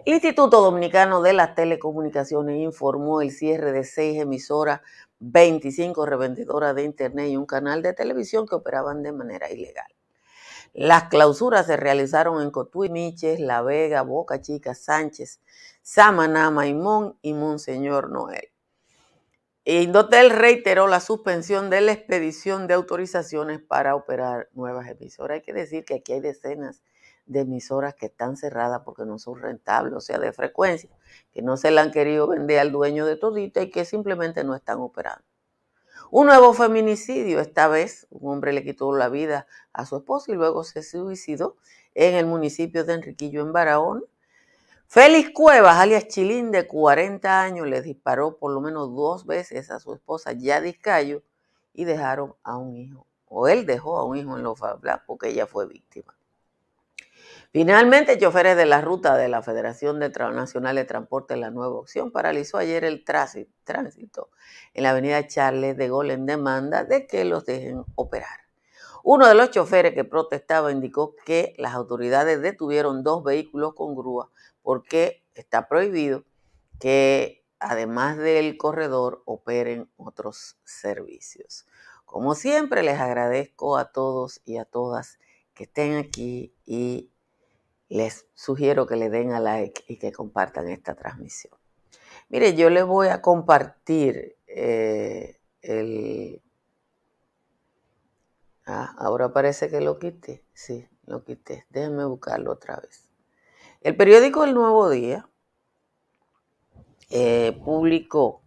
El 0.05 0.13
Instituto 0.13 0.61
Dominicano 0.61 1.21
de 1.21 1.33
las 1.33 1.55
Telecomunicaciones 1.55 2.57
informó 2.57 3.21
el 3.21 3.31
cierre 3.31 3.71
de 3.71 3.83
seis 3.83 4.21
emisoras, 4.21 4.81
25 5.19 6.05
revendedoras 6.05 6.75
de 6.75 6.83
Internet 6.83 7.29
y 7.29 7.37
un 7.37 7.45
canal 7.45 7.81
de 7.81 7.93
televisión 7.93 8.45
que 8.45 8.55
operaban 8.55 9.01
de 9.01 9.11
manera 9.11 9.51
ilegal. 9.51 9.87
Las 10.73 11.05
clausuras 11.05 11.65
se 11.65 11.77
realizaron 11.77 12.41
en 12.41 12.51
Cotuí, 12.51 12.89
Miches, 12.89 13.39
La 13.39 13.61
Vega, 13.61 14.01
Boca 14.01 14.41
Chica, 14.41 14.75
Sánchez, 14.75 15.39
Samaná, 15.81 16.51
Maimón 16.51 17.17
y 17.21 17.33
Monseñor 17.33 18.11
Noel. 18.11 18.49
Indotel 19.63 20.29
reiteró 20.29 20.87
la 20.87 20.99
suspensión 20.99 21.71
de 21.71 21.81
la 21.81 21.93
expedición 21.93 22.67
de 22.67 22.75
autorizaciones 22.75 23.59
para 23.59 23.95
operar 23.95 24.49
nuevas 24.53 24.87
emisoras. 24.87 25.37
Hay 25.37 25.41
que 25.41 25.53
decir 25.53 25.85
que 25.85 25.95
aquí 25.95 26.13
hay 26.13 26.19
decenas 26.19 26.77
de 26.77 26.94
emisoras 27.33 27.95
que 27.95 28.07
están 28.07 28.37
cerradas 28.37 28.81
porque 28.85 29.05
no 29.05 29.17
son 29.19 29.39
rentables, 29.39 29.93
o 29.93 30.01
sea, 30.01 30.19
de 30.19 30.31
frecuencia, 30.33 30.89
que 31.31 31.41
no 31.41 31.57
se 31.57 31.71
la 31.71 31.81
han 31.81 31.91
querido 31.91 32.27
vender 32.27 32.59
al 32.59 32.71
dueño 32.71 33.05
de 33.05 33.15
todita 33.15 33.61
y 33.61 33.71
que 33.71 33.85
simplemente 33.85 34.43
no 34.43 34.55
están 34.55 34.79
operando. 34.79 35.23
Un 36.11 36.27
nuevo 36.27 36.53
feminicidio, 36.53 37.39
esta 37.39 37.67
vez 37.67 38.07
un 38.11 38.31
hombre 38.33 38.53
le 38.53 38.63
quitó 38.63 38.95
la 38.95 39.09
vida 39.09 39.47
a 39.73 39.85
su 39.85 39.97
esposa 39.97 40.31
y 40.31 40.35
luego 40.35 40.63
se 40.63 40.83
suicidó 40.83 41.57
en 41.95 42.15
el 42.15 42.25
municipio 42.27 42.85
de 42.85 42.93
Enriquillo, 42.93 43.41
en 43.41 43.51
Barahona. 43.51 44.01
Félix 44.87 45.31
Cuevas, 45.31 45.77
alias 45.77 46.07
Chilín, 46.07 46.51
de 46.51 46.67
40 46.67 47.41
años, 47.41 47.67
le 47.67 47.81
disparó 47.81 48.37
por 48.37 48.51
lo 48.51 48.61
menos 48.61 48.93
dos 48.95 49.25
veces 49.25 49.71
a 49.71 49.79
su 49.79 49.93
esposa 49.93 50.31
Yadis 50.31 50.77
Cayo 50.77 51.23
y 51.73 51.85
dejaron 51.85 52.35
a 52.43 52.57
un 52.57 52.75
hijo, 52.77 53.07
o 53.27 53.47
él 53.47 53.65
dejó 53.65 53.97
a 53.97 54.05
un 54.05 54.15
hijo 54.15 54.37
en 54.37 54.43
los 54.43 54.59
porque 55.07 55.29
ella 55.29 55.47
fue 55.47 55.67
víctima. 55.67 56.15
Finalmente, 57.55 58.17
choferes 58.17 58.57
de 58.57 58.65
la 58.65 58.81
ruta 58.81 59.15
de 59.15 59.29
la 59.29 59.41
Federación 59.41 59.97
Nacional 59.97 60.75
de 60.75 60.83
Transporte 60.83 61.37
La 61.37 61.51
Nueva 61.51 61.75
Opción 61.75 62.11
paralizó 62.11 62.57
ayer 62.57 62.83
el 62.83 63.05
tránsito 63.05 64.29
en 64.73 64.83
la 64.83 64.89
avenida 64.89 65.25
Charles 65.25 65.77
de 65.77 65.87
Gaulle 65.87 66.15
en 66.15 66.25
demanda 66.25 66.83
de 66.83 67.07
que 67.07 67.23
los 67.23 67.45
dejen 67.45 67.85
operar. 67.95 68.41
Uno 69.05 69.25
de 69.25 69.35
los 69.35 69.51
choferes 69.51 69.93
que 69.93 70.03
protestaba 70.03 70.69
indicó 70.69 71.15
que 71.25 71.55
las 71.57 71.73
autoridades 71.73 72.41
detuvieron 72.41 73.03
dos 73.03 73.23
vehículos 73.23 73.73
con 73.73 73.95
grúa 73.95 74.29
porque 74.61 75.23
está 75.33 75.69
prohibido 75.69 76.25
que 76.77 77.45
además 77.59 78.17
del 78.17 78.57
corredor 78.57 79.23
operen 79.23 79.89
otros 79.95 80.57
servicios. 80.65 81.65
Como 82.03 82.35
siempre, 82.35 82.83
les 82.83 82.99
agradezco 82.99 83.77
a 83.77 83.93
todos 83.93 84.41
y 84.43 84.57
a 84.57 84.65
todas 84.65 85.19
que 85.53 85.63
estén 85.63 85.95
aquí 85.95 86.53
y 86.65 87.13
les 87.89 88.27
sugiero 88.33 88.87
que 88.87 88.95
le 88.95 89.09
den 89.09 89.31
a 89.31 89.39
like 89.39 89.83
y 89.87 89.97
que 89.97 90.11
compartan 90.11 90.69
esta 90.69 90.95
transmisión. 90.95 91.53
Mire, 92.29 92.55
yo 92.55 92.69
les 92.69 92.85
voy 92.85 93.07
a 93.09 93.21
compartir 93.21 94.37
eh, 94.47 95.39
el... 95.61 96.41
Ah, 98.65 98.95
ahora 98.97 99.31
parece 99.31 99.69
que 99.69 99.79
lo 99.79 99.99
quité. 99.99 100.43
Sí, 100.53 100.87
lo 101.05 101.23
quité. 101.23 101.65
Déjenme 101.69 102.05
buscarlo 102.05 102.51
otra 102.51 102.77
vez. 102.77 103.07
El 103.81 103.95
periódico 103.95 104.43
El 104.43 104.55
Nuevo 104.55 104.89
Día 104.89 105.29
eh, 107.11 107.51
publicó 107.63 108.41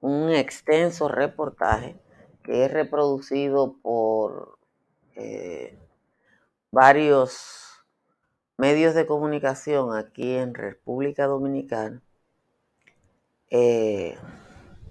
un 0.00 0.30
extenso 0.30 1.06
reportaje 1.06 1.96
que 2.42 2.64
es 2.64 2.72
reproducido 2.72 3.76
por 3.80 4.58
eh, 5.14 5.78
varios 6.72 7.71
medios 8.62 8.94
de 8.94 9.06
comunicación 9.06 9.92
aquí 9.92 10.36
en 10.36 10.54
República 10.54 11.26
Dominicana, 11.26 12.00
eh, 13.50 14.16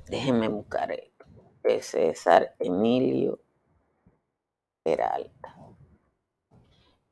déjenme 0.10 0.50
buscar 0.50 0.92
esto, 0.92 1.26
César 1.80 2.54
Emilio 2.60 3.40
Peralta. 4.84 5.56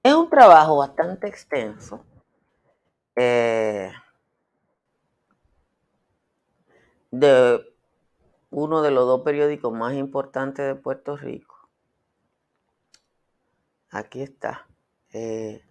Es 0.04 0.14
un 0.14 0.30
trabajo 0.30 0.76
bastante 0.80 1.28
extenso. 1.30 2.04
Eh, 3.16 3.94
de 7.10 7.74
uno 8.50 8.82
de 8.82 8.92
los 8.92 9.06
dos 9.06 9.22
periódicos 9.22 9.72
más 9.72 9.94
importantes 9.94 10.68
de 10.68 10.76
Puerto 10.76 11.16
Rico. 11.16 11.70
Aquí 13.92 14.22
está. 14.22 14.68
Eh, 15.14 15.64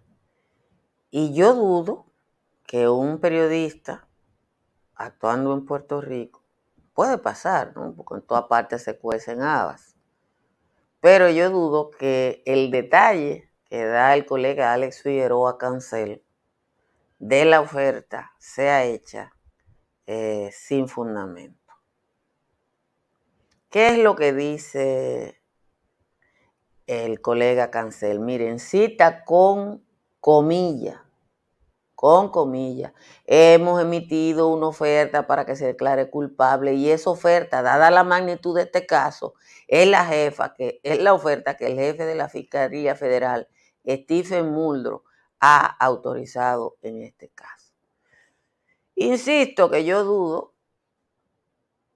y 1.11 1.33
yo 1.33 1.53
dudo 1.53 2.05
que 2.65 2.87
un 2.87 3.19
periodista 3.19 4.07
actuando 4.95 5.53
en 5.53 5.65
Puerto 5.65 6.01
Rico 6.01 6.43
puede 6.93 7.17
pasar, 7.17 7.75
¿no? 7.75 7.93
Porque 7.95 8.15
en 8.15 8.21
todas 8.21 8.45
partes 8.45 8.83
se 8.83 8.97
cuecen 8.97 9.41
habas. 9.41 9.95
Pero 10.99 11.29
yo 11.29 11.49
dudo 11.49 11.91
que 11.91 12.43
el 12.45 12.71
detalle 12.71 13.49
que 13.65 13.85
da 13.85 14.13
el 14.13 14.25
colega 14.25 14.73
Alex 14.73 15.01
Figueroa 15.01 15.57
Cancel 15.57 16.23
de 17.19 17.45
la 17.45 17.61
oferta 17.61 18.33
sea 18.37 18.83
hecha 18.85 19.33
eh, 20.07 20.49
sin 20.53 20.87
fundamento. 20.87 21.73
¿Qué 23.69 23.89
es 23.89 23.99
lo 23.99 24.15
que 24.15 24.33
dice 24.33 25.41
el 26.87 27.21
colega 27.21 27.69
Cancel? 27.69 28.19
Miren, 28.19 28.59
cita 28.59 29.23
con 29.23 29.85
comillas, 30.19 30.99
con 31.95 32.29
comillas. 32.29 32.93
Hemos 33.25 33.81
emitido 33.81 34.47
una 34.47 34.67
oferta 34.67 35.27
para 35.27 35.45
que 35.45 35.55
se 35.55 35.65
declare 35.65 36.09
culpable 36.09 36.73
y 36.73 36.89
esa 36.89 37.09
oferta, 37.09 37.61
dada 37.61 37.91
la 37.91 38.03
magnitud 38.03 38.55
de 38.55 38.63
este 38.63 38.85
caso, 38.85 39.33
es 39.67 39.87
la 39.87 40.05
jefa, 40.05 40.53
que 40.53 40.79
es 40.83 40.99
la 41.01 41.13
oferta 41.13 41.57
que 41.57 41.67
el 41.67 41.75
jefe 41.75 42.05
de 42.05 42.15
la 42.15 42.29
Fiscalía 42.29 42.95
Federal, 42.95 43.47
Stephen 43.85 44.51
Muldrow, 44.51 45.03
ha 45.39 45.65
autorizado 45.65 46.77
en 46.81 47.01
este 47.01 47.29
caso. 47.29 47.73
Insisto 48.95 49.69
que 49.69 49.85
yo 49.85 50.03
dudo 50.03 50.53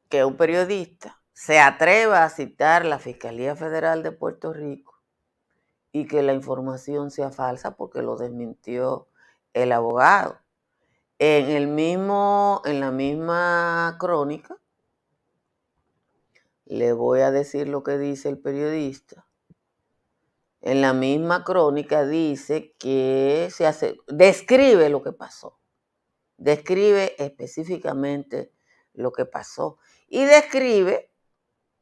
que 0.09 0.23
un 0.23 0.37
periodista 0.37 1.21
se 1.33 1.59
atreva 1.59 2.23
a 2.23 2.29
citar 2.29 2.85
la 2.85 2.99
Fiscalía 2.99 3.55
Federal 3.55 4.03
de 4.03 4.11
Puerto 4.11 4.53
Rico 4.53 4.92
y 5.93 6.07
que 6.07 6.23
la 6.23 6.33
información 6.33 7.11
sea 7.11 7.31
falsa 7.31 7.77
porque 7.77 8.01
lo 8.01 8.17
desmintió 8.17 9.07
el 9.53 9.71
abogado. 9.71 10.39
En 11.19 11.51
el 11.51 11.67
mismo, 11.67 12.61
en 12.65 12.79
la 12.79 12.91
misma 12.91 13.95
crónica, 13.99 14.57
le 16.65 16.91
voy 16.93 17.19
a 17.21 17.29
decir 17.29 17.69
lo 17.69 17.83
que 17.83 17.99
dice 17.99 18.27
el 18.27 18.39
periodista. 18.39 19.27
En 20.61 20.81
la 20.81 20.93
misma 20.93 21.43
crónica 21.43 22.05
dice 22.05 22.73
que 22.79 23.49
se 23.51 23.67
hace, 23.67 23.97
describe 24.07 24.89
lo 24.89 25.03
que 25.03 25.11
pasó. 25.11 25.59
Describe 26.37 27.15
específicamente 27.23 28.51
lo 28.93 29.11
que 29.11 29.25
pasó. 29.25 29.77
Y 30.07 30.25
describe 30.25 31.11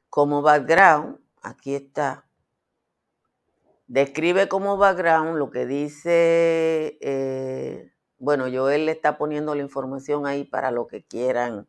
como 0.10 0.42
background, 0.42 1.18
aquí 1.42 1.76
está, 1.76 2.28
describe 3.92 4.48
como 4.48 4.78
background 4.78 5.36
lo 5.38 5.50
que 5.52 5.66
dice, 5.66 6.98
eh, 7.02 7.92
bueno, 8.20 8.46
Joel 8.50 8.86
le 8.86 8.94
está 8.94 9.18
poniendo 9.18 9.54
la 9.54 9.64
información 9.64 10.26
ahí 10.26 10.46
para 10.46 10.72
lo 10.72 10.88
que 10.88 11.04
quieran 11.04 11.68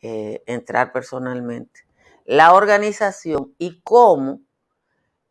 eh, 0.00 0.44
entrar 0.46 0.92
personalmente. 0.92 1.80
La 2.24 2.54
organización 2.54 3.56
y 3.58 3.80
cómo 3.82 4.40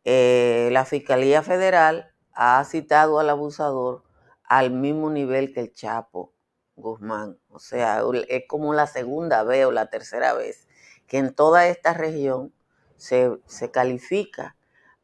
eh, 0.04 0.68
la 0.70 0.84
Fiscalía 0.84 1.42
Federal 1.42 2.12
ha 2.34 2.62
citado 2.64 3.20
al 3.20 3.30
abusador 3.30 4.04
al 4.44 4.70
mismo 4.70 5.08
nivel 5.08 5.54
que 5.54 5.60
el 5.60 5.72
Chapo 5.72 6.34
Guzmán. 6.76 7.38
O 7.48 7.58
sea, 7.58 8.02
es 8.28 8.44
como 8.46 8.74
la 8.74 8.86
segunda 8.86 9.44
vez 9.44 9.64
o 9.64 9.72
la 9.72 9.88
tercera 9.88 10.34
vez 10.34 10.68
que 11.06 11.16
en 11.16 11.34
toda 11.34 11.68
esta 11.68 11.94
región 11.94 12.52
se, 12.96 13.40
califica 13.72 14.57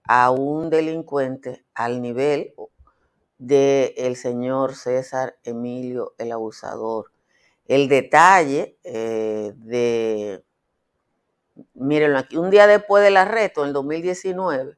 a 0.07 0.31
un 0.31 0.71
delincuente 0.71 1.65
al 1.75 2.03
nivel 2.03 2.55
del 3.39 4.17
señor 4.17 4.75
César 4.75 5.37
Emilio 5.45 6.15
el 6.19 6.33
abusador. 6.33 7.11
El 7.67 7.89
detalle 7.89 8.79
eh, 8.85 9.53
de, 9.57 10.45
mírenlo 11.75 12.19
aquí, 12.19 12.37
un 12.37 12.51
día 12.51 12.67
después 12.67 13.03
del 13.03 13.17
arresto, 13.17 13.63
en 13.63 13.69
el 13.69 13.73
2019, 13.73 14.77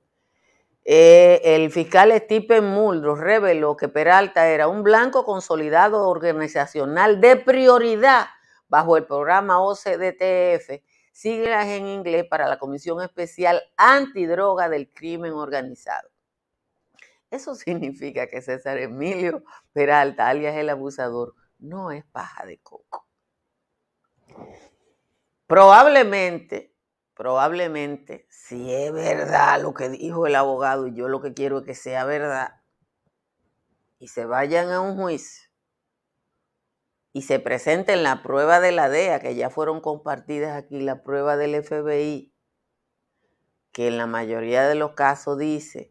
eh, 0.85 1.41
el 1.43 1.73
fiscal 1.73 2.13
Stephen 2.17 2.65
Muldrow 2.65 3.17
reveló 3.17 3.77
que 3.77 3.89
Peralta 3.89 4.49
era 4.49 4.69
un 4.69 4.85
blanco 4.85 5.25
consolidado 5.25 6.09
organizacional 6.09 7.21
de 7.21 7.37
prioridad 7.37 8.27
bajo 8.69 8.97
el 8.97 9.05
programa 9.05 9.61
OCDTF 9.61 10.81
siglas 11.17 11.67
en 11.69 11.87
inglés 11.87 12.27
para 12.29 12.47
la 12.47 12.59
Comisión 12.59 13.01
Especial 13.01 13.63
Antidroga 13.79 14.69
del 14.69 14.93
Crimen 14.93 15.33
Organizado. 15.33 16.11
Eso 17.31 17.55
significa 17.55 18.27
que 18.27 18.43
César 18.43 18.77
Emilio 18.77 19.43
Peralta, 19.73 20.29
alias 20.29 20.55
el 20.57 20.69
abusador, 20.69 21.35
no 21.59 21.91
es 21.91 22.05
paja 22.05 22.45
de 22.45 22.59
coco. 22.59 23.07
Probablemente, 25.47 26.75
probablemente, 27.15 28.27
si 28.29 28.75
es 28.75 28.93
verdad 28.93 29.63
lo 29.63 29.73
que 29.73 29.89
dijo 29.89 30.27
el 30.27 30.35
abogado, 30.35 30.87
y 30.87 30.95
yo 30.95 31.09
lo 31.09 31.23
que 31.23 31.33
quiero 31.33 31.61
es 31.61 31.65
que 31.65 31.75
sea 31.75 32.05
verdad, 32.05 32.61
y 33.99 34.09
se 34.09 34.27
vayan 34.27 34.71
a 34.71 34.81
un 34.81 34.97
juicio 34.99 35.46
y 37.17 37.23
se 37.23 37.39
presenten 37.41 38.03
la 38.03 38.23
prueba 38.23 38.61
de 38.61 38.73
la 38.73 38.91
DEA, 38.91 39.21
que 39.21 39.35
ya 39.35 39.49
fueron 39.49 39.81
compartidas 39.81 40.55
aquí, 40.55 40.83
la 40.83 41.03
prueba 41.03 41.39
del 41.39 41.65
FBI, 41.65 42.31
que 43.73 43.89
en 43.89 43.97
la 43.97 44.07
mayoría 44.07 44.69
de 44.69 44.75
los 44.75 44.93
casos 44.93 45.39
dice 45.39 45.91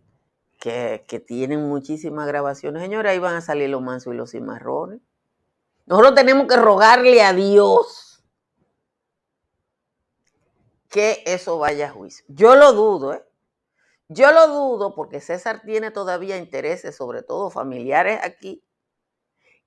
que, 0.59 1.03
tienen 1.25 1.67
muchísimas 1.67 2.27
grabaciones. 2.27 2.83
Señora, 2.83 3.09
ahí 3.09 3.17
van 3.17 3.33
a 3.33 3.41
salir 3.41 3.71
los 3.71 3.81
mansos 3.81 4.13
y 4.13 4.17
los 4.17 4.33
cimarrones. 4.33 5.01
Nosotros 5.87 6.13
tenemos 6.13 6.45
que 6.45 6.57
rogarle 6.57 7.23
a 7.23 7.33
Dios 7.33 8.23
que 10.89 11.23
eso 11.25 11.57
vaya 11.57 11.87
a 11.87 11.91
juicio. 11.91 12.23
Yo 12.27 12.55
lo 12.55 12.71
dudo, 12.73 13.15
¿eh? 13.15 13.25
Yo 14.09 14.31
lo 14.31 14.47
dudo 14.47 14.93
porque 14.93 15.21
César 15.21 15.63
tiene 15.65 15.89
todavía 15.89 16.37
intereses, 16.37 16.95
sobre 16.95 17.23
todo 17.23 17.49
familiares 17.49 18.19
aquí, 18.21 18.63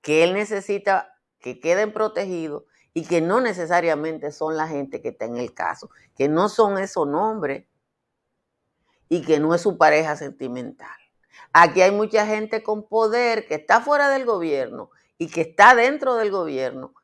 que 0.00 0.22
él 0.22 0.34
necesita 0.34 1.17
que 1.40 1.60
queden 1.60 1.92
protegidos 1.92 2.64
y 2.94 3.04
que 3.04 3.20
no 3.20 3.40
necesariamente 3.40 4.32
son 4.32 4.56
la 4.56 4.66
gente 4.66 5.00
que 5.00 5.10
está 5.10 5.24
en 5.24 5.36
el 5.36 5.54
caso, 5.54 5.90
que 6.16 6.28
no 6.28 6.48
son 6.48 6.78
esos 6.78 7.06
nombres 7.06 7.66
y 9.08 9.22
que 9.22 9.38
no 9.40 9.54
es 9.54 9.60
su 9.60 9.78
pareja 9.78 10.16
sentimental. 10.16 10.96
Aquí 11.52 11.82
hay 11.82 11.92
mucha 11.92 12.26
gente 12.26 12.62
con 12.62 12.86
poder 12.88 13.46
que 13.46 13.54
está 13.54 13.80
fuera 13.80 14.08
del 14.08 14.24
gobierno 14.24 14.90
y 15.16 15.28
que 15.28 15.42
está 15.42 15.74
dentro 15.74 16.16
del 16.16 16.30
gobierno 16.30 16.94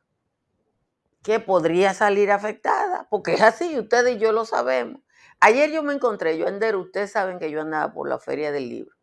que 1.23 1.39
podría 1.39 1.93
salir 1.95 2.29
afectada, 2.29 3.07
porque 3.09 3.33
es 3.33 3.41
así, 3.41 3.79
ustedes 3.79 4.17
y 4.17 4.19
yo 4.19 4.31
lo 4.31 4.45
sabemos. 4.45 5.01
Ayer 5.39 5.71
yo 5.71 5.81
me 5.81 5.93
encontré, 5.93 6.37
yo 6.37 6.47
en 6.47 6.75
ustedes 6.75 7.11
saben 7.11 7.39
que 7.39 7.49
yo 7.49 7.61
andaba 7.61 7.91
por 7.93 8.07
la 8.07 8.19
feria 8.19 8.51
del 8.51 8.69
libro. 8.69 8.94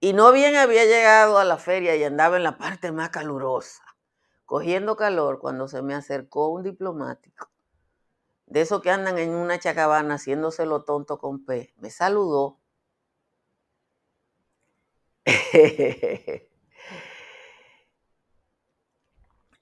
Y 0.00 0.12
no 0.12 0.30
bien 0.32 0.56
había 0.56 0.84
llegado 0.84 1.38
a 1.38 1.44
la 1.44 1.56
feria 1.56 1.96
y 1.96 2.04
andaba 2.04 2.36
en 2.36 2.42
la 2.42 2.58
parte 2.58 2.92
más 2.92 3.08
calurosa, 3.10 3.82
cogiendo 4.44 4.94
calor, 4.96 5.38
cuando 5.38 5.68
se 5.68 5.80
me 5.82 5.94
acercó 5.94 6.48
un 6.48 6.62
diplomático, 6.62 7.50
de 8.46 8.60
esos 8.60 8.82
que 8.82 8.90
andan 8.90 9.18
en 9.18 9.30
una 9.30 9.58
chacabana 9.58 10.16
haciéndose 10.16 10.66
lo 10.66 10.84
tonto 10.84 11.18
con 11.18 11.44
pez, 11.46 11.72
me 11.78 11.90
saludó. 11.90 12.60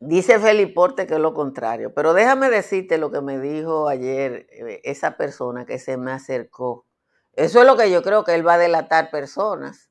Dice 0.00 0.38
Feliporte 0.38 1.06
que 1.06 1.14
es 1.14 1.20
lo 1.20 1.32
contrario, 1.32 1.94
pero 1.94 2.12
déjame 2.12 2.50
decirte 2.50 2.98
lo 2.98 3.10
que 3.10 3.22
me 3.22 3.38
dijo 3.38 3.88
ayer 3.88 4.46
eh, 4.50 4.80
esa 4.84 5.16
persona 5.16 5.64
que 5.64 5.78
se 5.78 5.96
me 5.96 6.10
acercó. 6.12 6.86
Eso 7.32 7.60
es 7.60 7.66
lo 7.66 7.76
que 7.76 7.90
yo 7.90 8.02
creo 8.02 8.24
que 8.24 8.34
él 8.34 8.46
va 8.46 8.54
a 8.54 8.58
delatar 8.58 9.10
personas 9.10 9.90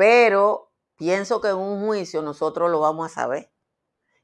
pero 0.00 0.72
pienso 0.96 1.42
que 1.42 1.48
en 1.48 1.56
un 1.56 1.84
juicio 1.84 2.22
nosotros 2.22 2.70
lo 2.70 2.80
vamos 2.80 3.12
a 3.12 3.14
saber. 3.14 3.52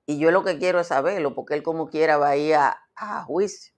Y 0.07 0.17
yo 0.17 0.31
lo 0.31 0.43
que 0.43 0.59
quiero 0.59 0.81
es 0.81 0.87
saberlo, 0.87 1.35
porque 1.35 1.53
él 1.53 1.63
como 1.63 1.91
quiera 1.91 2.17
va 2.17 2.31
a 2.31 2.37
ir 2.39 2.55
a, 2.55 2.81
juicio. 3.27 3.75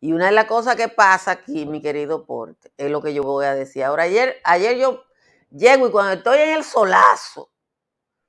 Y 0.00 0.12
una 0.12 0.26
de 0.26 0.32
las 0.32 0.46
cosas 0.46 0.74
que 0.74 0.88
pasa 0.88 1.30
aquí, 1.30 1.64
mi 1.64 1.80
querido 1.80 2.26
Porte, 2.26 2.72
es 2.76 2.90
lo 2.90 3.00
que 3.02 3.14
yo 3.14 3.22
voy 3.22 3.44
a 3.46 3.54
decir. 3.54 3.84
Ahora, 3.84 4.02
ayer, 4.02 4.38
ayer 4.42 4.78
yo 4.78 5.04
llego 5.52 5.86
y 5.86 5.92
cuando 5.92 6.14
estoy 6.14 6.40
en 6.40 6.56
el 6.56 6.64
solazo, 6.64 7.52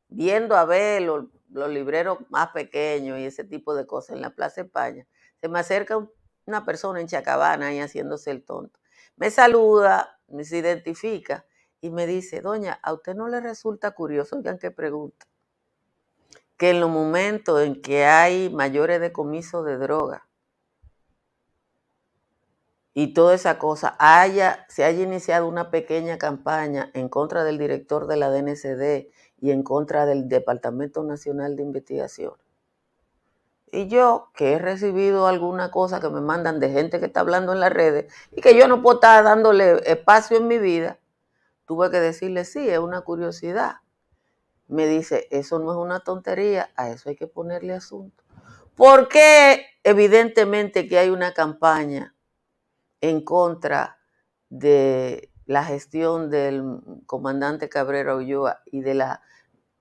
viendo 0.07 0.55
a 0.55 0.63
ver 0.65 1.01
los, 1.01 1.25
libreros 1.49 2.19
más 2.29 2.49
pequeños 2.49 3.17
y 3.17 3.25
ese 3.25 3.43
tipo 3.43 3.73
de 3.73 3.87
cosas 3.87 4.17
en 4.17 4.21
la 4.21 4.35
Plaza 4.35 4.61
España, 4.61 5.07
se 5.39 5.49
me 5.49 5.57
acerca 5.57 5.97
una 6.45 6.63
persona 6.63 7.01
en 7.01 7.07
Chacabana 7.07 7.69
ahí 7.69 7.79
haciéndose 7.79 8.29
el 8.29 8.45
tonto. 8.45 8.79
Me 9.15 9.31
saluda, 9.31 10.19
me 10.27 10.43
se 10.43 10.57
identifica 10.57 11.43
y 11.81 11.89
me 11.89 12.05
dice, 12.07 12.41
doña, 12.41 12.79
¿a 12.83 12.93
usted 12.93 13.15
no 13.15 13.27
le 13.27 13.41
resulta 13.41 13.91
curioso? 13.91 14.37
Oigan 14.37 14.59
qué 14.59 14.71
pregunta. 14.71 15.25
Que 16.57 16.69
en 16.69 16.79
los 16.79 16.89
momentos 16.89 17.61
en 17.61 17.81
que 17.81 18.05
hay 18.05 18.49
mayores 18.49 19.01
decomisos 19.01 19.65
de 19.65 19.77
droga 19.77 20.27
y 22.93 23.13
toda 23.13 23.33
esa 23.33 23.57
cosa, 23.57 23.95
haya, 23.99 24.65
se 24.67 24.83
haya 24.83 25.03
iniciado 25.03 25.47
una 25.47 25.71
pequeña 25.71 26.17
campaña 26.17 26.91
en 26.93 27.07
contra 27.07 27.43
del 27.43 27.57
director 27.57 28.05
de 28.05 28.17
la 28.17 28.29
DNCD 28.29 29.07
y 29.39 29.51
en 29.51 29.63
contra 29.63 30.05
del 30.05 30.27
Departamento 30.27 31.01
Nacional 31.03 31.55
de 31.55 31.63
Investigación. 31.63 32.33
Y 33.71 33.87
yo, 33.87 34.29
que 34.35 34.53
he 34.53 34.59
recibido 34.59 35.27
alguna 35.27 35.71
cosa 35.71 36.01
que 36.01 36.09
me 36.09 36.19
mandan 36.19 36.59
de 36.59 36.69
gente 36.69 36.99
que 36.99 37.05
está 37.05 37.21
hablando 37.21 37.53
en 37.53 37.61
las 37.61 37.71
redes 37.71 38.13
y 38.35 38.41
que 38.41 38.57
yo 38.57 38.67
no 38.67 38.81
puedo 38.81 38.95
estar 38.95 39.23
dándole 39.23 39.89
espacio 39.89 40.35
en 40.35 40.49
mi 40.49 40.57
vida, 40.57 40.99
tuve 41.71 41.89
que 41.89 42.01
decirle, 42.01 42.43
sí, 42.43 42.67
es 42.67 42.79
una 42.79 42.99
curiosidad. 42.99 43.75
Me 44.67 44.87
dice, 44.87 45.29
eso 45.31 45.57
no 45.57 45.71
es 45.71 45.77
una 45.77 46.01
tontería, 46.01 46.69
a 46.75 46.89
eso 46.89 47.07
hay 47.07 47.15
que 47.15 47.27
ponerle 47.27 47.71
asunto. 47.71 48.25
Porque 48.75 49.65
evidentemente 49.81 50.89
que 50.89 50.97
hay 50.97 51.11
una 51.11 51.33
campaña 51.33 52.13
en 52.99 53.23
contra 53.23 53.99
de 54.49 55.31
la 55.45 55.63
gestión 55.63 56.29
del 56.29 56.61
comandante 57.05 57.69
Cabrera 57.69 58.17
Ulloa 58.17 58.63
y 58.65 58.81
de 58.81 58.93
la, 58.93 59.21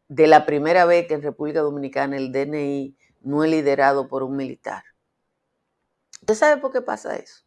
de 0.07 0.29
la 0.29 0.47
primera 0.47 0.85
vez 0.85 1.09
que 1.09 1.15
en 1.15 1.23
República 1.23 1.59
Dominicana 1.59 2.19
el 2.19 2.31
DNI 2.31 2.97
no 3.23 3.43
es 3.43 3.51
liderado 3.51 4.07
por 4.07 4.23
un 4.23 4.37
militar. 4.37 4.85
¿Usted 6.21 6.35
sabe 6.37 6.61
por 6.61 6.71
qué 6.71 6.83
pasa 6.83 7.17
eso? 7.17 7.43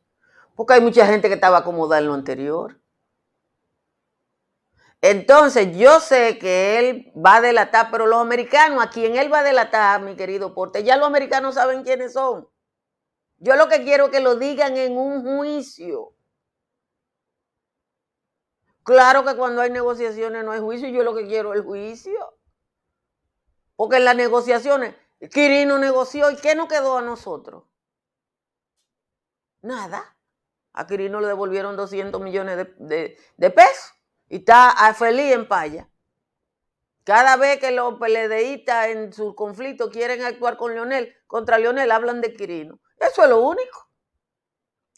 Porque 0.54 0.74
hay 0.74 0.82
mucha 0.82 1.08
gente 1.08 1.30
que 1.30 1.36
estaba 1.36 1.60
acomodada 1.60 2.02
en 2.02 2.08
lo 2.08 2.14
anterior. 2.14 2.83
Entonces, 5.06 5.76
yo 5.76 6.00
sé 6.00 6.40
que 6.40 6.80
él 6.80 7.12
va 7.14 7.36
a 7.36 7.42
delatar, 7.42 7.92
pero 7.92 8.08
los 8.08 8.22
americanos, 8.22 8.82
a 8.82 8.90
quien 8.90 9.18
él 9.18 9.32
va 9.32 9.40
a 9.40 9.44
delatar, 9.44 10.02
mi 10.02 10.16
querido 10.16 10.54
Porte, 10.56 10.86
ya 10.86 10.96
los 10.96 11.06
americanos 11.06 11.56
saben 11.56 11.84
quiénes 11.84 12.14
son. 12.14 12.48
Yo 13.38 13.58
lo 13.58 13.68
que 13.68 13.84
quiero 13.84 14.06
es 14.06 14.12
que 14.12 14.22
lo 14.22 14.38
digan 14.38 14.78
en 14.78 14.96
un 14.96 15.22
juicio. 15.22 16.16
Claro 18.84 19.26
que 19.26 19.36
cuando 19.36 19.62
hay 19.62 19.72
negociaciones 19.72 20.46
no 20.46 20.54
hay 20.54 20.62
juicio, 20.62 20.88
yo 20.88 21.04
lo 21.04 21.14
que 21.14 21.28
quiero 21.28 21.52
es 21.52 21.60
el 21.60 21.66
juicio. 21.66 22.38
Porque 23.76 23.98
en 23.98 24.06
las 24.06 24.16
negociaciones, 24.16 24.96
Quirino 25.34 25.80
negoció 25.80 26.32
y 26.32 26.38
¿qué 26.38 26.56
nos 26.56 26.70
quedó 26.70 26.98
a 26.98 27.02
nosotros? 27.02 27.66
Nada. 29.62 30.16
A 30.72 30.88
Quirino 30.88 31.20
le 31.20 31.28
devolvieron 31.28 31.76
200 31.76 32.22
millones 32.22 32.70
de 32.78 33.50
pesos. 33.50 33.94
Y 34.34 34.38
está 34.38 34.74
feliz 34.96 35.32
en 35.32 35.48
paya. 35.48 35.88
Cada 37.04 37.38
vez 37.38 37.60
que 37.60 37.70
los 37.70 38.00
peledeístas 38.00 38.88
en 38.88 39.14
su 39.14 39.36
conflicto 39.36 39.92
quieren 39.92 40.24
actuar 40.24 40.58
con 40.58 40.74
Leonel, 40.74 41.16
contra 41.28 41.60
Leonel 41.60 41.92
hablan 41.92 42.20
de 42.20 42.34
Quirino. 42.34 42.80
Eso 42.98 43.22
es 43.22 43.30
lo 43.30 43.42
único. 43.42 43.92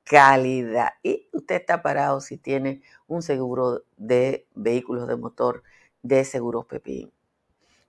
calidad. 0.05 0.95
Y 1.03 1.29
usted 1.33 1.57
está 1.57 1.83
parado 1.83 2.21
si 2.21 2.39
tiene 2.39 2.83
un 3.07 3.23
seguro 3.23 3.85
de 3.97 4.47
vehículos 4.55 5.07
de 5.07 5.17
motor 5.17 5.63
de 6.03 6.25
Seguros 6.25 6.65
Pepín. 6.67 7.13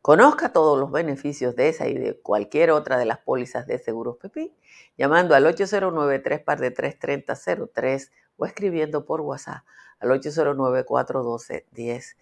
Conozca 0.01 0.53
todos 0.53 0.79
los 0.79 0.91
beneficios 0.91 1.55
de 1.55 1.69
esa 1.69 1.87
y 1.87 1.93
de 1.93 2.19
cualquier 2.19 2.71
otra 2.71 2.97
de 2.97 3.05
las 3.05 3.19
pólizas 3.19 3.67
de 3.67 3.79
Seguros 3.79 4.17
Pepín 4.17 4.53
llamando 4.97 5.35
al 5.35 5.45
809 5.45 6.19
3 6.19 6.45
de 6.59 6.71
33003 6.71 8.11
o 8.37 8.45
escribiendo 8.45 9.05
por 9.05 9.21
WhatsApp 9.21 9.63
al 9.99 10.11
809 10.11 10.85
412 10.85 11.67
10 11.71 12.17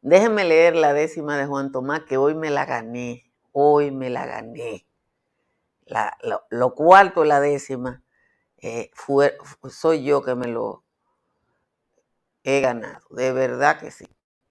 Déjenme 0.01 0.45
leer 0.45 0.75
la 0.75 0.93
décima 0.93 1.37
de 1.37 1.45
Juan 1.45 1.73
Tomás, 1.73 2.05
que 2.05 2.15
hoy 2.17 2.33
me 2.35 2.49
la 2.49 2.65
gané. 2.65 3.29
Hoy 3.51 3.91
me 3.91 4.09
la 4.09 4.25
gané. 4.25 4.87
lo, 6.49 6.75
cuarto, 6.75 7.25
la 7.25 7.41
décima, 7.41 8.01
eh, 8.57 8.91
soy 9.69 10.03
yo 10.03 10.23
que 10.23 10.35
me 10.35 10.47
lo 10.47 10.83
he 12.43 12.61
ganado. 12.61 13.05
De 13.09 13.33
verdad 13.33 13.79
que 13.79 13.91
sí. 13.91 14.05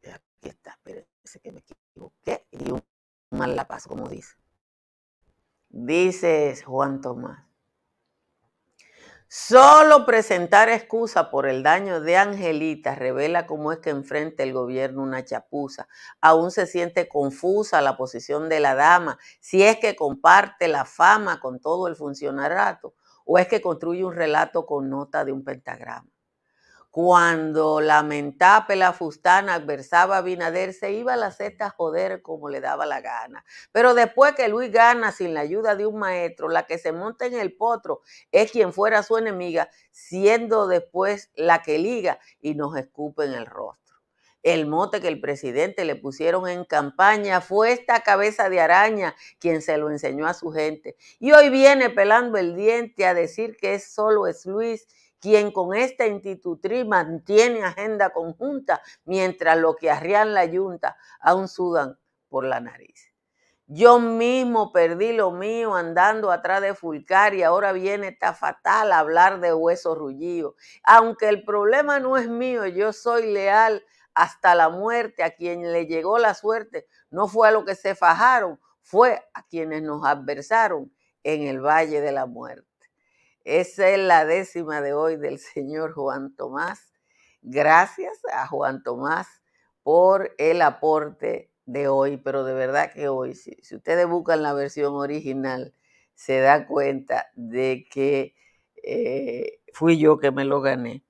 Aquí 0.05 0.51
está, 0.51 0.73
espérense 0.73 1.41
que 1.41 1.53
me 1.53 1.61
equivoqué. 1.61 2.47
Y 2.51 2.71
un 2.71 2.85
mal 3.31 3.57
la 3.57 3.67
paz, 3.67 3.87
como 3.87 4.09
dice. 4.09 4.37
Dice 5.69 6.57
Juan 6.65 7.01
Tomás. 7.01 7.49
Solo 9.31 10.07
presentar 10.07 10.71
excusa 10.71 11.31
por 11.31 11.47
el 11.47 11.63
daño 11.63 12.01
de 12.01 12.17
Angelita 12.17 12.95
revela 12.95 13.47
cómo 13.47 13.73
es 13.73 13.79
que 13.81 13.91
enfrenta 13.91 14.43
el 14.43 14.55
gobierno 14.55 15.03
una 15.03 15.23
chapuza. 15.23 15.87
Aún 16.23 16.51
se 16.51 16.67
siente 16.67 17.09
confusa 17.09 17.83
la 17.83 17.99
posición 17.99 18.49
de 18.49 18.61
la 18.61 18.75
dama, 18.75 19.19
si 19.41 19.63
es 19.63 19.77
que 19.77 19.95
comparte 19.97 20.67
la 20.67 20.87
fama 20.87 21.41
con 21.41 21.61
todo 21.61 21.89
el 21.89 21.97
funcionarato 21.97 22.95
o 23.27 23.39
es 23.39 23.49
que 23.49 23.61
construye 23.61 24.03
un 24.03 24.15
relato 24.15 24.65
con 24.65 24.89
nota 24.89 25.27
de 25.27 25.33
un 25.33 25.45
pentagrama. 25.45 26.09
Cuando 27.01 27.81
la 27.81 28.03
mentape, 28.03 28.75
la 28.75 28.93
fustana, 28.93 29.55
adversaba 29.55 30.19
a 30.19 30.73
se 30.73 30.91
iba 30.91 31.13
a 31.15 31.17
la 31.17 31.31
cesta 31.31 31.67
a 31.67 31.71
joder 31.71 32.23
como 32.23 32.49
le 32.49 32.61
daba 32.61 32.87
la 32.87 33.01
gana. 33.01 33.45
Pero 33.71 33.95
después 33.95 34.35
que 34.35 34.49
Luis 34.49 34.73
gana 34.73 35.13
sin 35.13 35.33
la 35.33 35.39
ayuda 35.39 35.77
de 35.77 35.87
un 35.87 35.97
maestro, 36.01 36.49
la 36.49 36.67
que 36.67 36.77
se 36.77 36.91
monta 36.91 37.27
en 37.27 37.35
el 37.35 37.57
potro 37.57 38.01
es 38.33 38.51
quien 38.51 38.73
fuera 38.73 39.05
su 39.05 39.17
enemiga, 39.17 39.71
siendo 39.93 40.67
después 40.67 41.31
la 41.37 41.63
que 41.63 41.79
liga 41.79 42.19
y 42.41 42.57
nos 42.57 42.77
escupe 42.77 43.27
en 43.27 43.35
el 43.35 43.47
rostro. 43.47 43.79
El 44.43 44.67
mote 44.67 45.01
que 45.01 45.07
el 45.07 45.21
presidente 45.21 45.85
le 45.85 45.95
pusieron 45.95 46.49
en 46.49 46.65
campaña 46.65 47.41
fue 47.41 47.71
esta 47.71 48.01
cabeza 48.01 48.49
de 48.49 48.61
araña 48.61 49.15
quien 49.39 49.63
se 49.63 49.77
lo 49.79 49.89
enseñó 49.91 50.27
a 50.27 50.35
su 50.35 50.51
gente. 50.51 50.97
Y 51.21 51.31
hoy 51.31 51.49
viene 51.49 51.91
pelando 51.91 52.39
el 52.39 52.57
diente 52.57 53.07
a 53.07 53.15
decir 53.15 53.57
que 53.57 53.75
es 53.75 53.93
solo 53.93 54.27
es 54.27 54.47
Luis 54.47 54.89
quien 55.21 55.53
con 55.53 55.75
esta 55.75 56.07
institutriz 56.07 56.87
mantiene 56.87 57.65
agenda 57.65 58.11
conjunta, 58.11 58.81
mientras 59.05 59.59
lo 59.59 59.77
que 59.77 59.91
arrean 59.91 60.35
la 60.35 60.45
yunta 60.45 60.97
aún 61.21 61.49
sudan 61.49 61.99
por 62.29 62.45
la 62.45 62.61
nariz. 62.61 63.13
Yo 63.71 63.99
mismo 64.01 64.73
perdí 64.73 65.13
lo 65.13 65.31
mío 65.31 65.75
andando 65.75 66.31
atrás 66.31 66.63
de 66.63 66.75
Fulcar 66.75 67.35
y 67.35 67.43
ahora 67.43 67.73
viene 67.73 68.09
esta 68.09 68.33
fatal 68.33 68.93
hablar 68.93 69.41
de 69.41 69.53
hueso 69.53 69.95
rullido. 69.95 70.55
Aunque 70.85 71.29
el 71.29 71.45
problema 71.45 72.01
no 72.01 72.17
es 72.17 72.29
mío, 72.29 72.67
yo 72.67 72.95
soy 72.95 73.31
leal 73.31 73.85
hasta 74.15 74.55
la 74.55 74.71
muerte. 74.71 75.23
A 75.23 75.33
quien 75.33 75.71
le 75.71 75.87
llegó 75.87 76.19
la 76.19 76.33
suerte 76.33 76.87
no 77.11 77.29
fue 77.29 77.49
a 77.49 77.51
lo 77.51 77.67
que 77.67 77.75
se 77.75 77.95
fajaron, 77.95 78.59
fue 78.81 79.23
a 79.35 79.43
quienes 79.47 79.83
nos 79.83 80.03
adversaron 80.07 80.91
en 81.23 81.43
el 81.43 81.61
Valle 81.61 82.01
de 82.01 82.13
la 82.13 82.25
Muerte. 82.25 82.68
Esa 83.45 83.89
es 83.89 83.99
la 83.99 84.25
décima 84.25 84.81
de 84.81 84.93
hoy 84.95 85.17
del 85.17 85.39
señor 85.39 85.93
Juan 85.93 86.35
Tomás. 86.37 86.93
Gracias 87.43 88.19
a 88.33 88.47
Juan 88.47 88.83
Tomás 88.83 89.27
por 89.83 90.35
el 90.39 90.61
aporte 90.63 91.51
de 91.65 91.89
hoy, 91.89 92.17
pero 92.17 92.45
de 92.45 92.55
verdad 92.55 92.93
que 92.93 93.09
hoy, 93.09 93.35
si, 93.35 93.57
ustedes 93.73 94.07
buscan 94.07 94.43
la 94.43 94.55
versión 94.55 94.95
original, 94.95 95.75
se 96.15 96.41
da 96.41 96.67
cuenta 96.67 97.29
de 97.35 97.87
que 97.91 98.35
eh, 98.83 99.61
fui 99.73 99.99
yo 99.99 100.19
que 100.19 100.31
me 100.31 100.45
lo 100.45 100.61
gané. 100.61 101.05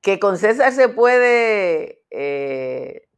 Que 0.00 0.18
con 0.18 0.38
César 0.38 0.72
se 0.72 0.88
puede 0.88 2.02
eh, 2.10 3.08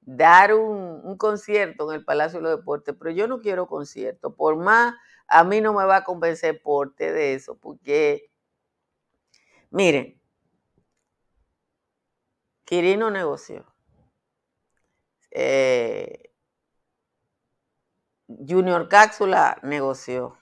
dar 0.00 0.54
un, 0.54 1.16
concierto 1.18 1.90
en 1.90 1.98
el 1.98 2.04
Palacio 2.04 2.38
de 2.38 2.44
los 2.44 2.58
Deportes, 2.58 2.94
pero 2.98 3.10
yo 3.10 3.28
no 3.28 3.40
quiero 3.40 3.66
concierto, 3.66 4.34
por 4.34 4.56
más 4.56 4.94
a 5.30 5.44
mí 5.44 5.60
no 5.60 5.72
me 5.72 5.84
va 5.84 5.96
a 5.96 6.04
convencer 6.04 6.60
porte 6.60 7.12
de 7.12 7.34
eso, 7.34 7.56
porque, 7.58 8.30
miren, 9.70 10.20
Quirino 12.64 13.10
negoció. 13.10 13.66
Eh, 15.30 16.32
Junior 18.26 18.88
Cápsula 18.88 19.58
negoció. 19.62 20.36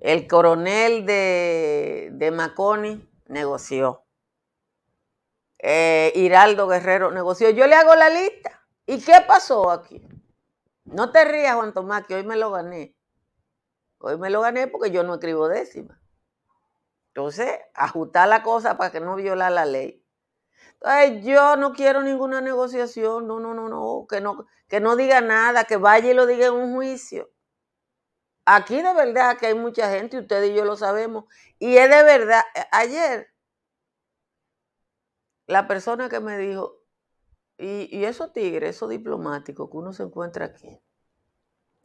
El 0.00 0.26
coronel 0.26 1.06
de, 1.06 2.10
de 2.12 2.30
Maconi 2.30 3.08
negoció. 3.26 4.04
Eh, 5.58 6.12
Hiraldo 6.16 6.66
Guerrero 6.66 7.12
negoció. 7.12 7.50
Yo 7.50 7.66
le 7.66 7.76
hago 7.76 7.94
la 7.94 8.10
lista. 8.10 8.66
¿Y 8.86 9.00
qué 9.00 9.24
pasó 9.26 9.70
aquí? 9.70 10.02
No 10.84 11.12
te 11.12 11.24
rías, 11.24 11.54
Juan 11.54 11.72
Tomás, 11.72 12.04
que 12.06 12.16
hoy 12.16 12.24
me 12.24 12.36
lo 12.36 12.50
gané. 12.50 12.96
Hoy 14.04 14.18
me 14.18 14.30
lo 14.30 14.40
gané 14.40 14.66
porque 14.66 14.90
yo 14.90 15.04
no 15.04 15.14
escribo 15.14 15.48
décima. 15.48 16.00
Entonces, 17.14 17.48
ajustar 17.72 18.28
la 18.28 18.42
cosa 18.42 18.76
para 18.76 18.90
que 18.90 18.98
no 18.98 19.14
viola 19.14 19.48
la 19.48 19.64
ley. 19.64 20.04
Entonces, 20.80 21.24
yo 21.24 21.54
no 21.56 21.72
quiero 21.72 22.02
ninguna 22.02 22.40
negociación, 22.40 23.28
no, 23.28 23.38
no, 23.38 23.54
no, 23.54 23.68
no, 23.68 24.06
que 24.08 24.20
no, 24.20 24.46
que 24.66 24.80
no 24.80 24.96
diga 24.96 25.20
nada, 25.20 25.64
que 25.64 25.76
vaya 25.76 26.10
y 26.10 26.14
lo 26.14 26.26
diga 26.26 26.48
en 26.48 26.54
un 26.54 26.74
juicio. 26.74 27.30
Aquí 28.44 28.82
de 28.82 28.92
verdad 28.92 29.38
que 29.38 29.46
hay 29.46 29.54
mucha 29.54 29.88
gente, 29.88 30.18
ustedes 30.18 30.50
y 30.50 30.54
yo 30.54 30.64
lo 30.64 30.76
sabemos, 30.76 31.26
y 31.60 31.76
es 31.76 31.88
de 31.88 32.02
verdad, 32.02 32.42
ayer, 32.72 33.32
la 35.46 35.68
persona 35.68 36.08
que 36.08 36.18
me 36.18 36.38
dijo, 36.38 36.80
y, 37.56 37.88
y 37.96 38.04
esos 38.04 38.32
tigres, 38.32 38.74
esos 38.74 38.90
diplomáticos 38.90 39.70
que 39.70 39.76
uno 39.76 39.92
se 39.92 40.02
encuentra 40.02 40.46
aquí, 40.46 40.82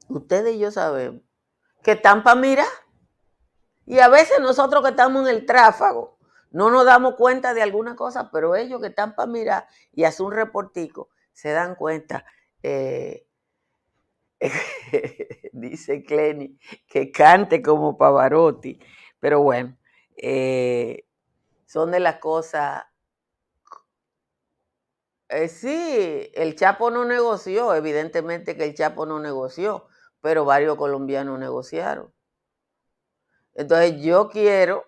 ustedes 0.09 0.55
y 0.55 0.59
yo 0.59 0.71
sabemos 0.71 1.26
que 1.83 1.91
están 1.91 2.23
para 2.23 2.39
mirar. 2.39 2.67
Y 3.85 3.99
a 3.99 4.09
veces 4.09 4.39
nosotros 4.39 4.83
que 4.83 4.89
estamos 4.89 5.27
en 5.27 5.35
el 5.35 5.45
tráfago 5.45 6.17
no 6.51 6.69
nos 6.69 6.85
damos 6.85 7.15
cuenta 7.15 7.53
de 7.53 7.61
alguna 7.61 7.95
cosa, 7.95 8.29
pero 8.31 8.55
ellos 8.55 8.81
que 8.81 8.87
están 8.87 9.15
para 9.15 9.31
mirar 9.31 9.67
y 9.93 10.03
hacen 10.03 10.25
un 10.25 10.31
reportico 10.31 11.09
se 11.31 11.51
dan 11.51 11.75
cuenta. 11.75 12.25
Eh, 12.63 13.27
dice 15.53 16.03
Clenny 16.03 16.59
que 16.87 17.11
cante 17.11 17.61
como 17.61 17.97
Pavarotti, 17.97 18.79
pero 19.19 19.41
bueno, 19.41 19.77
eh, 20.15 21.05
son 21.65 21.91
de 21.91 21.99
las 21.99 22.17
cosas. 22.17 22.85
Eh, 25.29 25.49
sí, 25.49 26.31
el 26.33 26.55
Chapo 26.55 26.89
no 26.89 27.03
negoció, 27.03 27.75
evidentemente 27.75 28.55
que 28.55 28.63
el 28.63 28.73
Chapo 28.73 29.05
no 29.05 29.19
negoció, 29.19 29.87
pero 30.27 30.43
varios 30.43 30.75
colombianos 30.75 31.39
negociaron. 31.39 32.13
Entonces 33.55 34.01
yo 34.01 34.27
quiero 34.27 34.83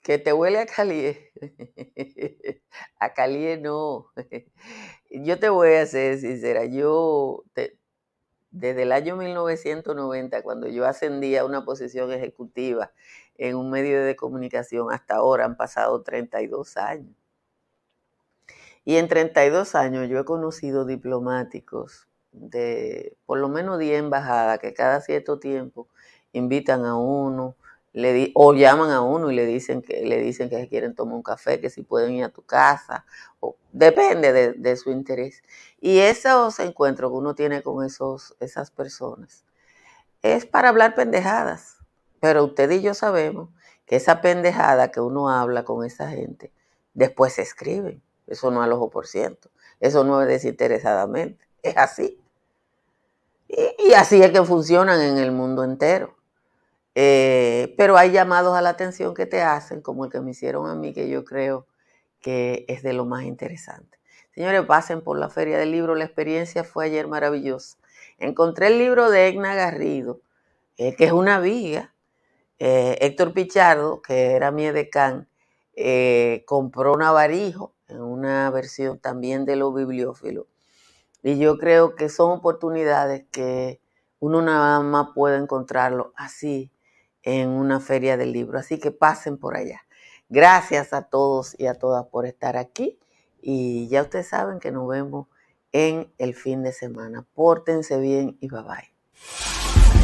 que 0.00 0.16
te 0.16 0.32
huele 0.32 0.58
a 0.58 0.64
Calié. 0.64 1.34
a 2.98 3.12
Calié 3.12 3.58
no. 3.58 4.10
yo 5.10 5.38
te 5.38 5.50
voy 5.50 5.74
a 5.74 5.84
ser 5.84 6.18
sincera, 6.18 6.64
yo 6.64 7.44
desde 8.50 8.84
el 8.84 8.92
año 8.92 9.16
1990, 9.16 10.42
cuando 10.42 10.66
yo 10.66 10.86
ascendí 10.86 11.36
a 11.36 11.44
una 11.44 11.66
posición 11.66 12.10
ejecutiva 12.10 12.90
en 13.36 13.56
un 13.56 13.70
medio 13.70 14.02
de 14.02 14.16
comunicación, 14.16 14.90
hasta 14.90 15.16
ahora 15.16 15.44
han 15.44 15.58
pasado 15.58 16.02
32 16.02 16.78
años. 16.78 17.14
Y 18.86 18.96
en 18.96 19.08
32 19.08 19.74
años 19.74 20.08
yo 20.08 20.20
he 20.20 20.24
conocido 20.24 20.86
diplomáticos 20.86 22.09
de 22.32 23.16
por 23.26 23.38
lo 23.38 23.48
menos 23.48 23.78
10 23.78 24.00
embajadas 24.00 24.58
que 24.58 24.74
cada 24.74 25.00
cierto 25.00 25.38
tiempo 25.38 25.88
invitan 26.32 26.84
a 26.84 26.96
uno 26.96 27.56
le 27.92 28.30
o 28.34 28.54
llaman 28.54 28.90
a 28.90 29.00
uno 29.00 29.30
y 29.30 29.34
le 29.34 29.46
dicen 29.46 29.82
que 29.82 30.04
le 30.04 30.18
dicen 30.20 30.48
que 30.48 30.68
quieren 30.68 30.94
tomar 30.94 31.14
un 31.14 31.22
café, 31.22 31.60
que 31.60 31.70
si 31.70 31.82
pueden 31.82 32.12
ir 32.12 32.24
a 32.24 32.28
tu 32.28 32.42
casa, 32.42 33.04
o, 33.40 33.56
depende 33.72 34.32
de, 34.52 34.76
su 34.76 34.90
interés. 34.90 35.42
Y 35.80 35.98
esos 35.98 36.58
encuentros 36.60 37.10
que 37.10 37.16
uno 37.16 37.34
tiene 37.34 37.62
con 37.62 37.84
esos, 37.84 38.36
esas 38.40 38.70
personas 38.70 39.44
es 40.22 40.46
para 40.46 40.68
hablar 40.68 40.94
pendejadas. 40.94 41.78
Pero 42.20 42.44
usted 42.44 42.70
y 42.70 42.82
yo 42.82 42.94
sabemos 42.94 43.50
que 43.86 43.96
esa 43.96 44.20
pendejada 44.20 44.90
que 44.92 45.00
uno 45.00 45.30
habla 45.30 45.64
con 45.64 45.84
esa 45.84 46.08
gente, 46.10 46.52
después 46.94 47.34
se 47.34 47.42
escribe. 47.42 48.00
Eso 48.26 48.50
no 48.50 48.62
al 48.62 48.72
ojo 48.72 48.90
por 48.90 49.06
ciento. 49.06 49.50
Eso 49.80 50.04
no 50.04 50.22
es 50.22 50.28
desinteresadamente. 50.28 51.44
Es 51.62 51.76
así. 51.76 52.18
Y, 53.48 53.92
así 53.94 54.22
es 54.22 54.30
que 54.30 54.44
funcionan 54.44 55.00
en 55.00 55.18
el 55.18 55.32
mundo 55.32 55.64
entero. 55.64 56.16
Eh, 56.94 57.74
pero 57.76 57.96
hay 57.96 58.12
llamados 58.12 58.56
a 58.56 58.62
la 58.62 58.70
atención 58.70 59.14
que 59.14 59.26
te 59.26 59.42
hacen, 59.42 59.80
como 59.80 60.04
el 60.04 60.10
que 60.10 60.20
me 60.20 60.32
hicieron 60.32 60.68
a 60.68 60.74
mí, 60.74 60.92
que 60.92 61.08
yo 61.08 61.24
creo 61.24 61.66
que 62.20 62.64
es 62.68 62.82
de 62.82 62.92
lo 62.92 63.06
más 63.06 63.24
interesante. 63.24 63.98
Señores, 64.34 64.64
pasen 64.66 65.02
por 65.02 65.18
la 65.18 65.28
Feria 65.30 65.58
del 65.58 65.72
Libro. 65.72 65.94
La 65.94 66.04
experiencia 66.04 66.64
fue 66.64 66.86
ayer 66.86 67.08
maravillosa. 67.08 67.78
Encontré 68.18 68.68
el 68.68 68.78
libro 68.78 69.10
de 69.10 69.28
Egna 69.28 69.54
Garrido, 69.54 70.20
eh, 70.76 70.94
que 70.94 71.06
es 71.06 71.12
una 71.12 71.40
viga. 71.40 71.94
Eh, 72.58 72.98
Héctor 73.00 73.32
Pichardo, 73.32 74.02
que 74.02 74.32
era 74.32 74.50
mi 74.50 74.66
edecán, 74.66 75.28
compró 76.44 76.96
Navarijo 76.96 77.74
en 77.88 78.02
una 78.02 78.50
versión 78.50 78.98
también 78.98 79.46
de 79.46 79.56
los 79.56 79.74
bibliófilos 79.74 80.46
y 81.22 81.38
yo 81.38 81.58
creo 81.58 81.94
que 81.94 82.08
son 82.08 82.30
oportunidades 82.30 83.24
que 83.30 83.80
uno 84.18 84.42
nada 84.42 84.80
más 84.80 85.08
puede 85.14 85.38
encontrarlo 85.38 86.12
así 86.16 86.72
en 87.22 87.50
una 87.50 87.80
feria 87.80 88.16
del 88.16 88.32
libro. 88.32 88.58
Así 88.58 88.78
que 88.78 88.90
pasen 88.90 89.38
por 89.38 89.56
allá. 89.56 89.80
Gracias 90.28 90.92
a 90.92 91.02
todos 91.02 91.58
y 91.58 91.66
a 91.66 91.74
todas 91.74 92.06
por 92.06 92.26
estar 92.26 92.56
aquí. 92.56 92.98
Y 93.42 93.88
ya 93.88 94.02
ustedes 94.02 94.28
saben 94.28 94.60
que 94.60 94.70
nos 94.70 94.86
vemos 94.88 95.26
en 95.72 96.12
el 96.18 96.34
fin 96.34 96.62
de 96.62 96.72
semana. 96.72 97.26
Pórtense 97.34 97.98
bien 97.98 98.36
y 98.40 98.48
bye 98.48 98.62
bye. 98.62 99.99